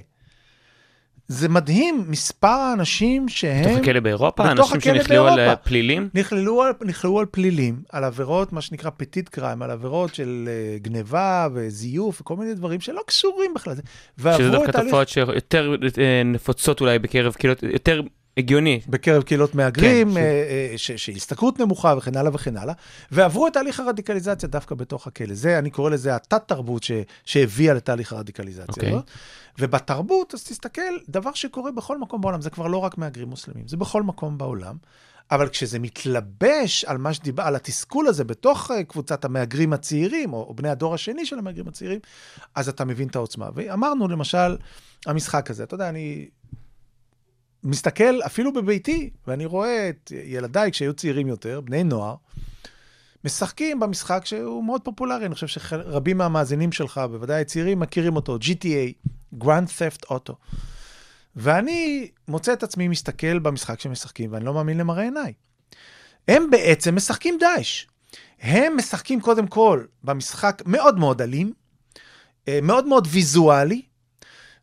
[1.28, 3.64] זה מדהים, מספר האנשים שהם...
[3.64, 4.50] בתוך הכלא באירופה?
[4.50, 6.08] אנשים שנכלאו על אה, פלילים?
[6.14, 10.82] נכלאו על, נכלאו על פלילים, על עבירות, מה שנקרא פטיט קריים, על עבירות של uh,
[10.82, 13.74] גניבה וזיוף וכל מיני דברים שלא קשורים בכלל.
[14.18, 18.00] שזה דווקא תופעות שיותר uh, נפוצות אולי בקרב קהילות, יותר
[18.37, 18.80] הגיוני.
[18.89, 20.91] בקרב קהילות מהגרים, כן, ש...
[20.93, 22.74] שהשתכרות נמוכה וכן הלאה וכן הלאה,
[23.11, 25.35] ועברו את תהליך הרדיקליזציה דווקא בתוך הכלא.
[25.35, 26.93] זה, אני קורא לזה התת-תרבות ש...
[27.24, 28.82] שהביאה לתהליך הרדיקליזציה.
[28.82, 28.93] Okay.
[28.93, 29.01] לא?
[29.59, 33.76] ובתרבות, אז תסתכל, דבר שקורה בכל מקום בעולם, זה כבר לא רק מהגרים מוסלמים, זה
[33.76, 34.76] בכל מקום בעולם.
[35.30, 40.47] אבל כשזה מתלבש על מה שדיבר, על התסכול הזה בתוך אה, קבוצת המהגרים הצעירים, או,
[40.49, 41.99] או בני הדור השני של המהגרים הצעירים,
[42.55, 43.49] אז אתה מבין את העוצמה.
[43.55, 44.57] ואמרנו, למשל,
[45.07, 46.26] המשחק הזה, אתה יודע, אני
[47.64, 52.14] מסתכל אפילו בביתי, ואני רואה את ילדיי כשהיו צעירים יותר, בני נוער,
[53.24, 55.26] משחקים במשחק שהוא מאוד פופולרי.
[55.26, 59.08] אני חושב שרבים מהמאזינים שלך, בוודאי הצעירים, מכירים אותו, GTA,
[59.42, 60.32] Grand Theft Auto.
[61.36, 65.32] ואני מוצא את עצמי מסתכל במשחק שהם משחקים, ואני לא מאמין למראה עיניי.
[66.28, 67.86] הם בעצם משחקים דאעש.
[68.40, 71.52] הם משחקים קודם כל במשחק מאוד מאוד אלים,
[72.48, 73.82] אה, מאוד מאוד ויזואלי,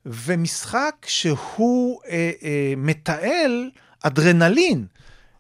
[0.06, 3.70] ומשחק שהוא אה, אה, מתעל
[4.04, 4.86] אדרנלין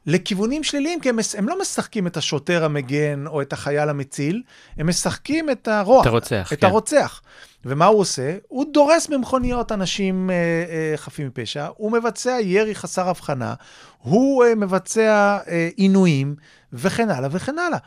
[0.05, 4.41] לכיוונים שליליים, כי הם, הם לא משחקים את השוטר המגן או את החייל המציל,
[4.77, 6.01] הם משחקים את הרוע.
[6.01, 6.67] את הרוצח, את כן.
[6.67, 7.21] הרוצח.
[7.65, 8.37] ומה הוא עושה?
[8.47, 13.53] הוא דורס במכוניות אנשים אה, אה, חפים מפשע, הוא מבצע ירי חסר הבחנה,
[14.01, 16.35] הוא אה, מבצע אה, עינויים,
[16.73, 17.79] וכן הלאה וכן הלאה.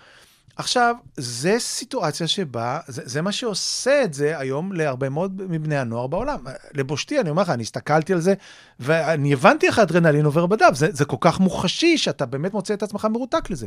[0.57, 6.07] עכשיו, זו סיטואציה שבה, זה, זה מה שעושה את זה היום להרבה מאוד מבני הנוער
[6.07, 6.45] בעולם.
[6.75, 8.35] לבושתי, אני אומר לך, אני הסתכלתי על זה,
[8.81, 10.75] ואני הבנתי איך האדרנלין עובר בדם.
[10.75, 13.67] זה, זה כל כך מוחשי, שאתה באמת מוצא את עצמך מרותק לזה.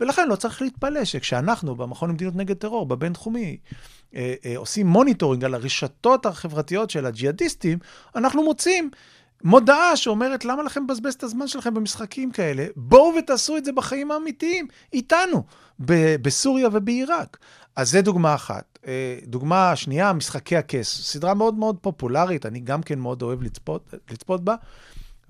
[0.00, 3.56] ולכן לא צריך להתפלא שכשאנחנו, במכון למדיניות נגד טרור, בבינתחומי,
[4.14, 7.78] אה, אה, עושים monitoring על הרשתות החברתיות של הג'יהאדיסטים,
[8.16, 8.90] אנחנו מוצאים
[9.42, 12.66] מודעה שאומרת, למה לכם לבזבז את הזמן שלכם במשחקים כאלה?
[12.76, 15.42] בואו ותעשו את זה בחיים האמיתיים, איתנו,
[15.80, 17.38] ב- בסוריה ובעיראק.
[17.76, 18.78] אז זה דוגמה אחת.
[18.86, 21.02] אה, דוגמה שנייה, משחקי הכס.
[21.02, 24.54] סדרה מאוד מאוד פופולרית, אני גם כן מאוד אוהב לצפות, לצפות בה,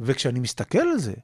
[0.01, 1.15] וכשאני מסתכל על זה,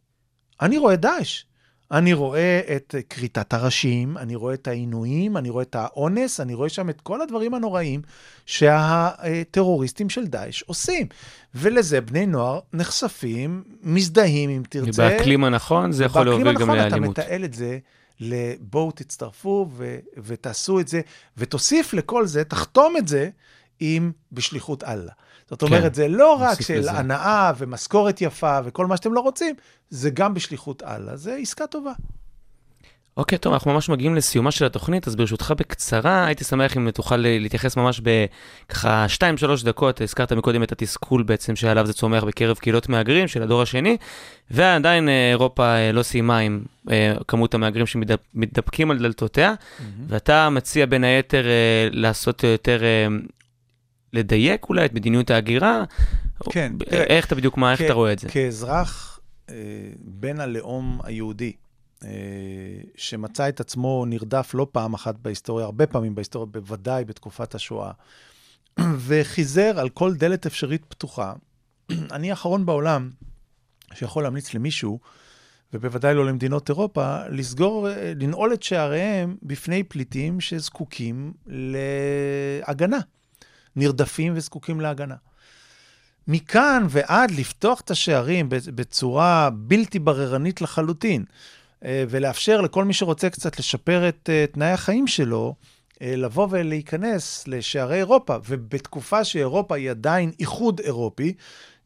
[0.60, 1.44] אני רואה דאעש.
[1.92, 6.68] אני רואה את כריתת הראשים, אני רואה את העינויים, אני רואה את האונס, אני רואה
[6.68, 8.02] שם את כל הדברים הנוראים
[8.46, 11.06] שהטרוריסטים של דאעש עושים.
[11.54, 15.02] ולזה בני נוער נחשפים, מזדהים, אם תרצה.
[15.02, 17.18] ובאקלים הנכון זה יכול להוביל גם באקלים הנכון לאלימות.
[17.18, 17.78] אתה מתעל את זה
[18.20, 21.00] לבואו תצטרפו ו- ותעשו את זה,
[21.36, 23.28] ותוסיף לכל זה, תחתום את זה
[23.80, 25.12] עם בשליחות אללה.
[25.50, 26.92] זאת אומרת, זה לא רק של לזה.
[26.92, 29.54] הנאה ומשכורת יפה וכל מה שאתם לא רוצים,
[29.90, 31.16] זה גם בשליחות אללה.
[31.16, 31.92] זה עסקה טובה.
[33.16, 37.26] אוקיי, טוב, אנחנו ממש מגיעים לסיומה של התוכנית, אז ברשותך בקצרה, הייתי שמח אם תוכל
[37.26, 39.06] אה, להתייחס ממש בככה
[39.60, 43.62] 2-3 דקות, הזכרת מקודם את התסכול בעצם שעליו זה צומח בקרב קהילות מהגרים של הדור
[43.62, 43.96] השני,
[44.50, 46.60] ועדיין אה, אירופה אה, לא סיימה עם
[47.28, 49.54] כמות המהגרים שמתדפקים על דלתותיה,
[50.08, 51.44] ואתה מציע בין היתר
[51.90, 52.80] לעשות יותר,
[54.12, 55.84] לדייק אולי את מדיניות ההגירה,
[56.50, 58.28] כן, תראה, איך אתה בדיוק, מה, איך אתה רואה את זה?
[58.28, 59.54] כאזרח אה,
[59.98, 61.52] בן הלאום היהודי,
[62.04, 62.08] אה,
[62.96, 67.90] שמצא את עצמו נרדף לא פעם אחת בהיסטוריה, הרבה פעמים בהיסטוריה, בוודאי בתקופת השואה,
[69.06, 71.32] וחיזר על כל דלת אפשרית פתוחה,
[72.16, 73.10] אני האחרון בעולם
[73.94, 75.00] שיכול להמליץ למישהו,
[75.72, 82.98] ובוודאי לא למדינות אירופה, לסגור, אה, לנעול את שעריהם בפני פליטים שזקוקים להגנה,
[83.76, 85.14] נרדפים וזקוקים להגנה.
[86.28, 91.24] מכאן ועד לפתוח את השערים בצורה בלתי בררנית לחלוטין,
[91.84, 95.54] אה, ולאפשר לכל מי שרוצה קצת לשפר את אה, תנאי החיים שלו,
[96.02, 101.34] אה, לבוא ולהיכנס לשערי אירופה, ובתקופה שאירופה היא עדיין איחוד אירופי,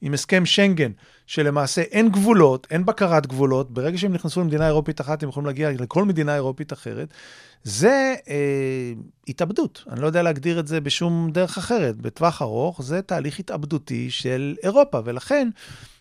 [0.04, 0.90] עם הסכם שנגן,
[1.26, 5.70] שלמעשה אין גבולות, אין בקרת גבולות, ברגע שהם נכנסו למדינה אירופית אחת, הם יכולים להגיע
[5.70, 7.14] לכל מדינה אירופית אחרת,
[7.62, 8.92] זה אה,
[9.28, 9.84] התאבדות.
[9.90, 11.96] אני לא יודע להגדיר את זה בשום דרך אחרת.
[11.96, 15.48] בטווח ארוך זה תהליך התאבדותי של אירופה, ולכן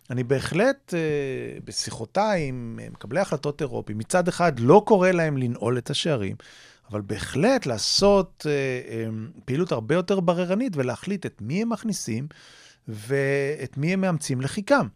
[0.09, 5.77] אני בהחלט, אה, בשיחותיי עם אה, מקבלי החלטות אירופיים, מצד אחד לא קורא להם לנעול
[5.77, 6.35] את השערים,
[6.91, 9.09] אבל בהחלט לעשות אה,
[9.45, 12.27] פעילות הרבה יותר בררנית ולהחליט את מי הם מכניסים
[12.87, 14.87] ואת מי הם מאמצים לחיקם.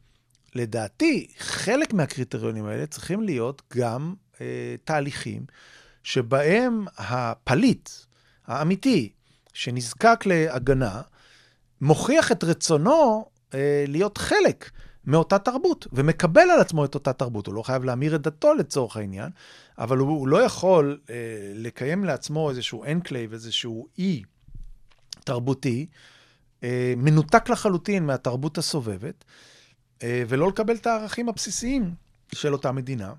[0.56, 5.46] לדעתי, חלק מהקריטריונים האלה צריכים להיות גם אה, תהליכים
[6.04, 7.90] שבהם הפליט
[8.48, 9.12] האמיתי,
[9.54, 11.02] שנזקק להגנה,
[11.82, 14.72] מוכיח את רצונו אה, להיות חלק
[15.06, 17.48] מאותה תרבות, ומקבל על עצמו את אותה תרבות.
[17.48, 19.30] הוא לא חייב להמיר את דתו לצורך העניין,
[19.78, 21.16] אבל הוא, הוא לא יכול אה,
[21.56, 24.24] לקיים לעצמו איזשהו enclave, איזשהו אי
[25.24, 25.88] תרבותי,
[26.98, 29.26] מנותק לחלוטין מהתרבות הסובבת,
[30.04, 31.94] אה, ולא לקבל את הערכים הבסיסיים
[32.32, 33.14] של אותה מדינה.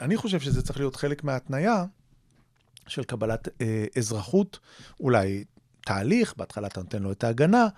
[0.00, 1.84] אני חושב שזה צריך להיות חלק מההתניה
[2.86, 4.58] של קבלת אה, אזרחות,
[5.00, 5.44] אולי
[5.80, 7.68] תהליך, בהתחלה אתה נותן לו את ההגנה,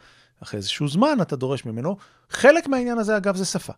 [0.42, 1.96] אחרי איזשהו זמן אתה דורש ממנו.
[2.30, 3.72] חלק מהעניין הזה, אגב, זה שפה.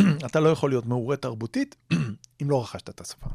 [0.26, 1.76] אתה לא יכול להיות מעורה תרבותית
[2.42, 3.26] אם לא רכשת את השפה.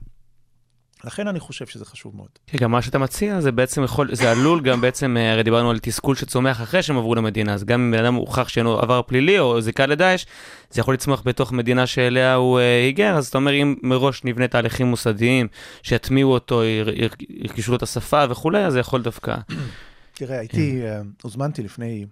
[1.04, 2.30] לכן אני חושב שזה חשוב מאוד.
[2.48, 5.70] כן, גם מה שאתה מציע זה בעצם יכול, זה עלול גם בעצם, אה, הרי דיברנו
[5.70, 8.80] על תסכול שצומח אחרי שהם עברו למדינה, אז גם אם בן אדם הוכח שאין לו
[8.80, 10.26] עבר פלילי או זיקה לדאעש,
[10.70, 14.48] זה יכול לצמוח בתוך מדינה שאליה הוא אה, היגר, אז אתה אומר אם מראש נבנה
[14.48, 15.48] תהליכים מוסדיים,
[15.84, 19.36] שיטמיעו אותו, יר- יר- ירכשו לו את השפה וכולי, אז זה יכול דווקא...
[20.14, 22.06] תראה, הייתי, אה, הוזמנתי לפני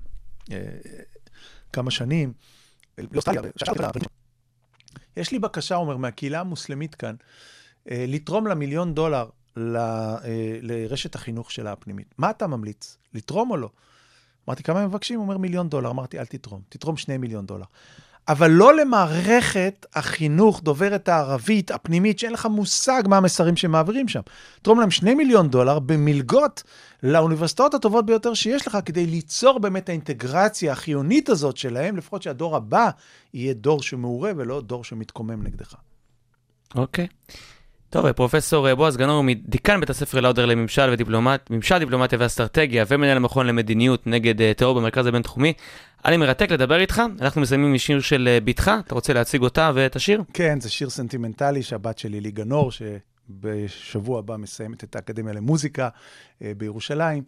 [1.74, 2.34] כמה שנים,
[3.58, 4.00] שאלתי אותה,
[5.18, 7.16] יש לי בקשה, אומר, מהקהילה המוסלמית כאן,
[7.92, 9.26] לתרום לה מיליון דולר
[9.58, 10.20] ל- אה,
[10.62, 12.14] לרשת החינוך שלה הפנימית.
[12.18, 12.98] מה אתה ממליץ?
[13.14, 13.70] לתרום או לא?
[14.48, 15.20] אמרתי, כמה הם מבקשים?
[15.20, 15.90] הוא אומר, מיליון דולר.
[15.90, 17.66] אמרתי, אל תתרום, תתרום שני מיליון דולר.
[18.28, 24.22] אבל לא למערכת החינוך דוברת הערבית הפנימית, שאין לך מושג מה המסרים שמעבירים שם.
[24.62, 26.64] תרום להם שני מיליון דולר במלגות
[27.04, 32.90] לאוניברסיטאות הטובות ביותר שיש לך, כדי ליצור באמת האינטגרציה החיונית הזאת שלהם, לפחות שהדור הבא
[33.34, 35.76] יהיה דור שמעורה ולא דור שמתקומם נגדך.
[36.76, 37.08] אוקיי.
[37.90, 43.18] טוב, פרופסור אה, בועז גנור, דיקן בית הספר לאודר לממשל ודיפלומט, ממשל דיפלומטיה ואסטרטגיה ומנהל
[43.18, 45.54] המכון למדיניות נגד אה, טרור במרכז הבינתחומי.
[46.06, 49.96] לי מרתק לדבר איתך, אנחנו מסיימים בשיר של אה, בתך, אתה רוצה להציג אותה ואת
[49.96, 50.24] השיר?
[50.34, 55.90] כן, זה שיר סנטימנטלי שהבת שלי לי גנור, שבשבוע הבא מסיימת את האקדמיה למוזיקה
[56.42, 57.24] בירושלים.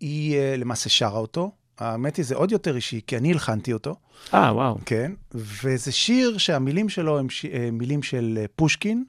[0.00, 1.50] היא למעשה שרה אותו.
[1.78, 3.96] האמת היא, זה עוד יותר אישי, כי אני הלחנתי אותו.
[4.34, 4.78] אה, וואו.
[4.86, 7.44] כן, וזה שיר שהמילים שלו הם ש...
[7.44, 9.04] אה, מילים של אה, פושקין,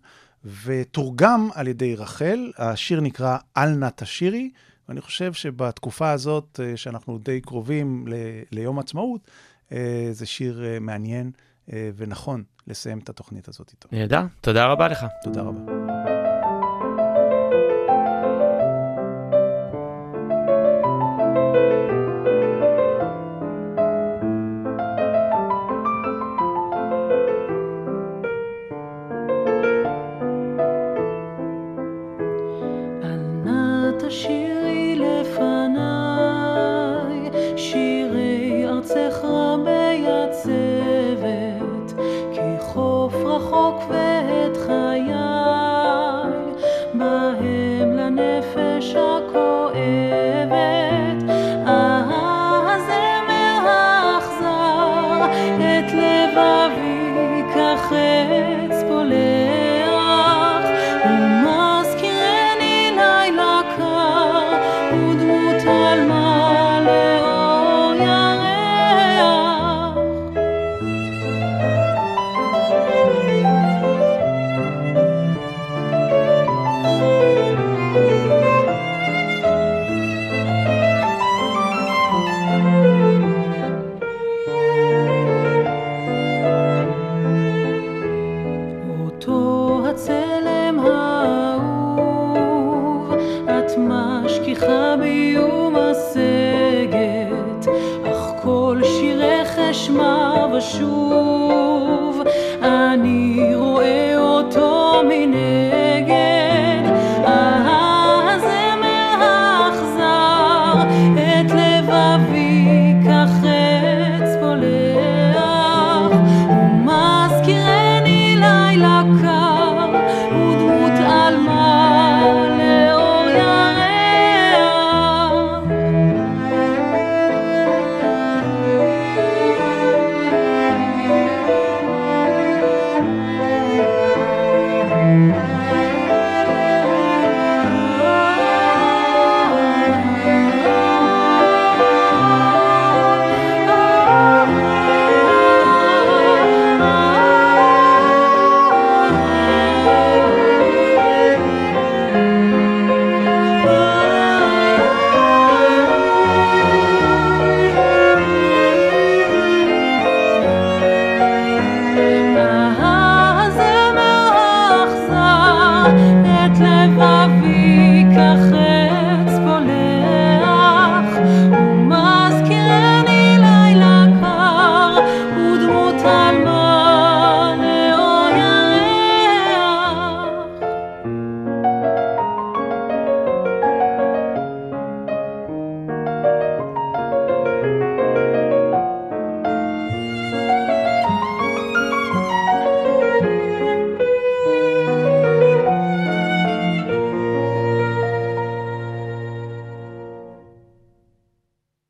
[0.64, 2.52] ותורגם על ידי רחל.
[2.58, 4.50] השיר נקרא "אל נא תשירי",
[4.90, 8.14] ואני חושב שבתקופה הזאת, אה, שאנחנו די קרובים ל...
[8.52, 9.22] ליום עצמאות,
[10.12, 11.32] זה שיר מעניין
[11.70, 13.90] ונכון לסיים את התוכנית הזאת איתו.
[13.92, 15.06] נהדר, תודה רבה לך.
[15.24, 16.17] תודה רבה.